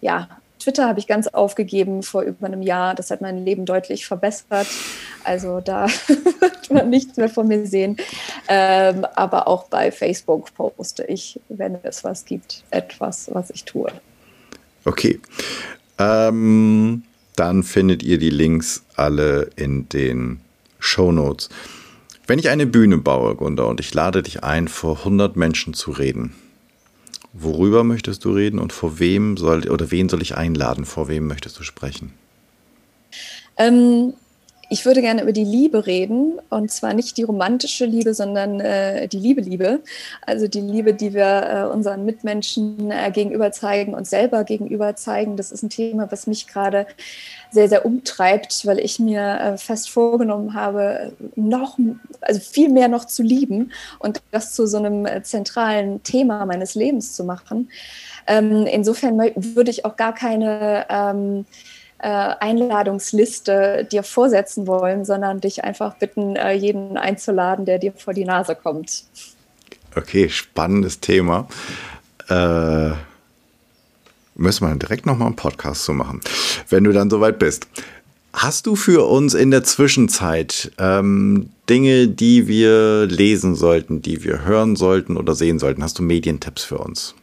[0.00, 2.96] ja, Twitter habe ich ganz aufgegeben vor über einem Jahr.
[2.96, 4.66] Das hat mein Leben deutlich verbessert.
[5.22, 5.86] Also da
[6.40, 7.96] wird man nichts mehr von mir sehen.
[8.48, 13.92] Ähm, aber auch bei Facebook poste ich, wenn es was gibt, etwas, was ich tue.
[14.84, 15.20] Okay.
[15.98, 17.04] Ähm,
[17.36, 20.40] dann findet ihr die Links alle in den
[20.86, 21.48] Show Notes.
[22.26, 25.90] Wenn ich eine Bühne baue, Gunda, und ich lade dich ein, vor 100 Menschen zu
[25.90, 26.34] reden,
[27.32, 30.84] worüber möchtest du reden und vor wem soll oder wen soll ich einladen?
[30.84, 32.12] Vor wem möchtest du sprechen?
[33.58, 34.14] Ähm,
[34.68, 39.06] ich würde gerne über die Liebe reden und zwar nicht die romantische Liebe, sondern äh,
[39.06, 39.80] die Liebe-Liebe.
[40.22, 45.36] Also die Liebe, die wir äh, unseren Mitmenschen äh, gegenüber zeigen und selber gegenüber zeigen.
[45.36, 46.86] Das ist ein Thema, was mich gerade
[47.56, 51.78] sehr, sehr umtreibt, weil ich mir äh, fest vorgenommen habe, noch,
[52.20, 56.74] also viel mehr noch zu lieben und das zu so einem äh, zentralen Thema meines
[56.74, 57.70] Lebens zu machen.
[58.26, 61.46] Ähm, insofern würde ich auch gar keine ähm,
[61.98, 68.26] äh, Einladungsliste dir vorsetzen wollen, sondern dich einfach bitten, jeden einzuladen, der dir vor die
[68.26, 69.04] Nase kommt.
[69.96, 71.48] Okay, spannendes Thema.
[72.28, 72.90] Äh,
[74.36, 76.20] müssen wir direkt nochmal einen Podcast zu machen,
[76.68, 77.66] wenn du dann soweit bist.
[78.32, 84.44] Hast du für uns in der Zwischenzeit ähm, Dinge, die wir lesen sollten, die wir
[84.44, 85.82] hören sollten oder sehen sollten?
[85.82, 87.14] Hast du Medientipps für uns?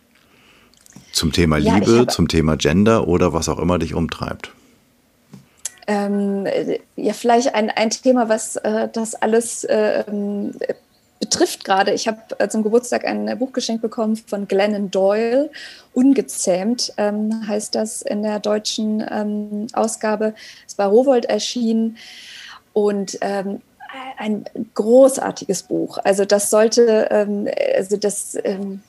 [1.11, 4.51] Zum Thema ja, Liebe, zum Thema Gender oder was auch immer dich umtreibt?
[5.87, 6.47] ähm,
[6.95, 10.03] ja, vielleicht ein, ein Thema, was äh, das alles äh,
[11.23, 11.93] betrifft gerade.
[11.93, 15.49] Ich habe äh, zum Geburtstag ein Buch geschenkt bekommen von Glennon Doyle,
[15.93, 20.33] Ungezähmt ähm, heißt das in der deutschen ähm, Ausgabe.
[20.67, 21.97] Es war Rowold erschienen
[22.73, 23.61] und ähm,
[24.17, 24.43] ein
[24.73, 25.97] großartiges Buch.
[26.03, 27.47] Also das sollte, ähm,
[27.77, 28.81] also das ähm,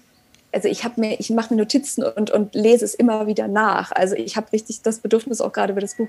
[0.55, 3.91] also ich habe mir, ich mache mir Notizen und, und lese es immer wieder nach.
[3.93, 6.09] Also ich habe richtig das Bedürfnis, auch gerade über das Buch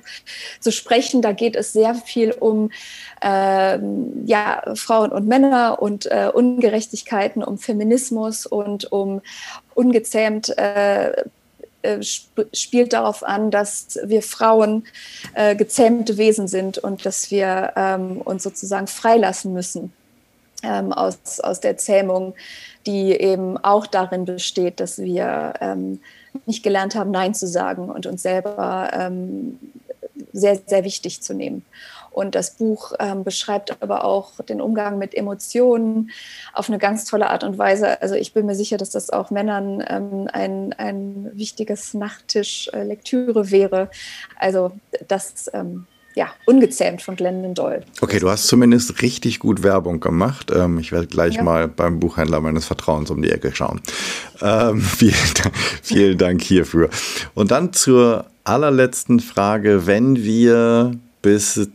[0.60, 1.22] zu sprechen.
[1.22, 2.72] Da geht es sehr viel um
[3.22, 9.22] ähm, ja, Frauen und Männer und äh, Ungerechtigkeiten, um Feminismus und um
[9.74, 11.12] ungezähmt äh,
[11.82, 14.86] äh spielt darauf an, dass wir Frauen
[15.34, 19.92] äh, gezähmte Wesen sind und dass wir ähm, uns sozusagen freilassen müssen
[20.64, 22.34] ähm, aus, aus der Zähmung,
[22.86, 26.00] die eben auch darin besteht, dass wir ähm,
[26.46, 29.60] nicht gelernt haben, Nein zu sagen und uns selber ähm,
[30.34, 31.66] sehr, sehr wichtig zu nehmen.
[32.12, 36.12] Und das Buch ähm, beschreibt aber auch den Umgang mit Emotionen
[36.54, 38.02] auf eine ganz tolle Art und Weise.
[38.02, 43.90] Also ich bin mir sicher, dass das auch Männern ähm, ein, ein wichtiges Nachttisch-Lektüre wäre.
[44.40, 44.72] Also
[45.10, 47.84] das ähm, ja, ungezähmt von Glendon Doyle.
[48.02, 50.52] Okay, du hast zumindest richtig gut Werbung gemacht.
[50.56, 51.44] Ähm, ich werde gleich ja.
[51.44, 53.82] mal beim Buchhändler meines Vertrauens um die Ecke schauen.
[54.42, 55.14] Ähm, vielen,
[55.84, 56.90] vielen Dank hierfür.
[57.34, 60.92] Und dann zur allerletzten Frage, wenn wir
[61.22, 61.70] bis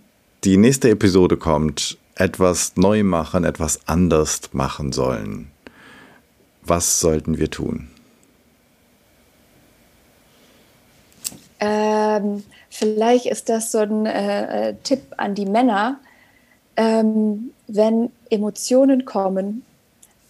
[0.44, 5.50] die nächste Episode kommt, etwas neu machen, etwas anders machen sollen.
[6.62, 7.88] Was sollten wir tun?
[11.58, 15.98] Ähm, Vielleicht ist das so ein äh, äh, Tipp an die Männer,
[16.76, 19.64] ähm, wenn Emotionen kommen,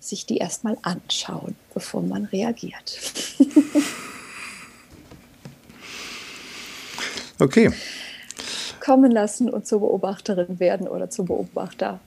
[0.00, 2.98] sich die erstmal anschauen, bevor man reagiert.
[7.38, 7.70] okay.
[8.80, 12.00] Kommen lassen und zur Beobachterin werden oder zum Beobachter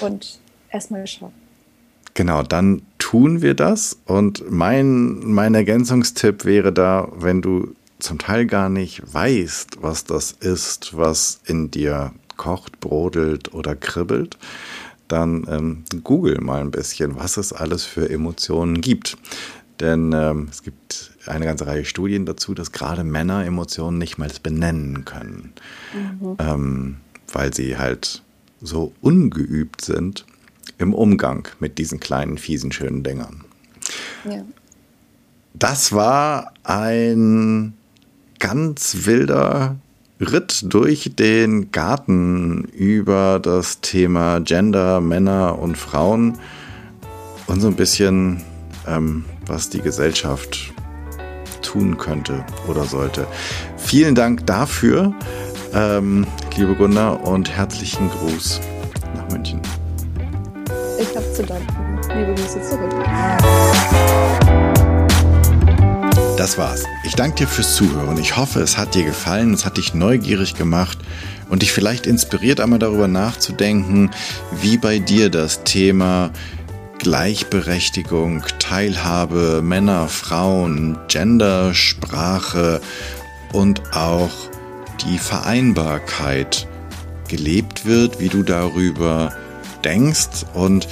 [0.00, 0.38] und
[0.70, 1.32] erstmal schauen.
[2.14, 3.98] Genau, dann tun wir das.
[4.06, 10.32] Und mein, mein Ergänzungstipp wäre da, wenn du zum Teil gar nicht weißt, was das
[10.32, 14.38] ist, was in dir kocht, brodelt oder kribbelt,
[15.08, 19.16] dann ähm, google mal ein bisschen, was es alles für Emotionen gibt.
[19.80, 24.30] Denn ähm, es gibt eine ganze Reihe Studien dazu, dass gerade Männer Emotionen nicht mal
[24.42, 25.52] benennen können,
[25.94, 26.36] mhm.
[26.38, 26.96] ähm,
[27.32, 28.22] weil sie halt
[28.60, 30.24] so ungeübt sind
[30.78, 33.44] im Umgang mit diesen kleinen, fiesen, schönen Dingern.
[34.24, 34.44] Ja.
[35.54, 37.74] Das war ein
[38.42, 39.76] ganz wilder
[40.20, 46.38] Ritt durch den Garten über das Thema Gender, Männer und Frauen
[47.46, 48.42] und so ein bisschen,
[48.88, 50.74] ähm, was die Gesellschaft
[51.62, 53.28] tun könnte oder sollte.
[53.76, 55.14] Vielen Dank dafür,
[55.72, 56.26] ähm,
[56.56, 58.60] liebe Gunnar, und herzlichen Gruß
[59.14, 59.62] nach München.
[60.98, 62.00] Ich habe zu danken.
[62.12, 62.92] Liebe Grüße zurück.
[66.42, 66.82] Das war's.
[67.04, 68.18] Ich danke dir fürs Zuhören.
[68.18, 70.98] Ich hoffe, es hat dir gefallen, es hat dich neugierig gemacht
[71.48, 74.10] und dich vielleicht inspiriert, einmal darüber nachzudenken,
[74.60, 76.32] wie bei dir das Thema
[76.98, 82.80] Gleichberechtigung, Teilhabe, Männer, Frauen, Gender, Sprache
[83.52, 84.32] und auch
[85.06, 86.66] die Vereinbarkeit
[87.28, 89.32] gelebt wird, wie du darüber
[89.84, 90.88] denkst und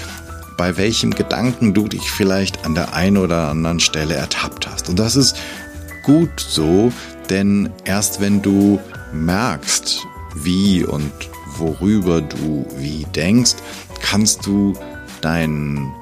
[0.60, 4.90] bei welchem Gedanken du dich vielleicht an der einen oder anderen Stelle ertappt hast.
[4.90, 5.38] Und das ist
[6.02, 6.92] gut so,
[7.30, 8.78] denn erst wenn du
[9.10, 11.12] merkst, wie und
[11.56, 13.54] worüber du wie denkst,
[14.02, 14.74] kannst du
[15.22, 15.94] deinen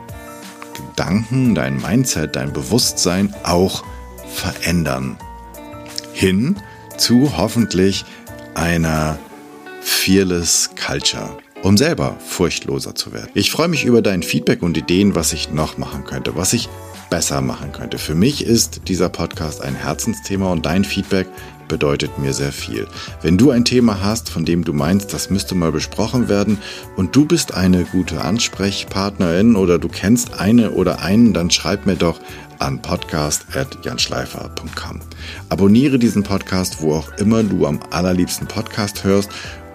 [0.75, 3.85] Gedanken, dein Mindset, dein Bewusstsein auch
[4.29, 5.19] verändern.
[6.15, 6.57] Hin
[6.97, 8.05] zu hoffentlich
[8.57, 9.21] einer
[9.83, 13.31] Fearless Culture um selber furchtloser zu werden.
[13.35, 16.69] Ich freue mich über dein Feedback und Ideen, was ich noch machen könnte, was ich
[17.11, 17.99] besser machen könnte.
[17.99, 21.27] Für mich ist dieser Podcast ein Herzensthema und dein Feedback
[21.69, 22.89] bedeutet mir sehr viel.
[23.23, 26.59] Wenn du ein Thema hast, von dem du meinst, das müsste mal besprochen werden
[26.97, 31.97] und du bist eine gute Ansprechpartnerin oder du kennst eine oder einen, dann schreib mir
[31.97, 32.19] doch
[32.59, 35.01] an podcast.janschleifer.com.
[35.49, 39.31] Abonniere diesen Podcast, wo auch immer du am allerliebsten Podcast hörst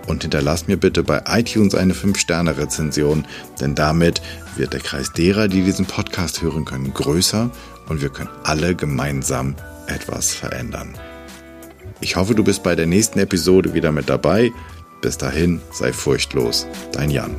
[0.07, 3.25] und hinterlass mir bitte bei iTunes eine 5-Sterne-Rezension,
[3.59, 4.21] denn damit
[4.55, 7.49] wird der Kreis derer, die diesen Podcast hören können, größer
[7.87, 9.55] und wir können alle gemeinsam
[9.87, 10.97] etwas verändern.
[12.01, 14.51] Ich hoffe, du bist bei der nächsten Episode wieder mit dabei.
[15.01, 16.67] Bis dahin, sei furchtlos.
[16.91, 17.35] Dein Jan.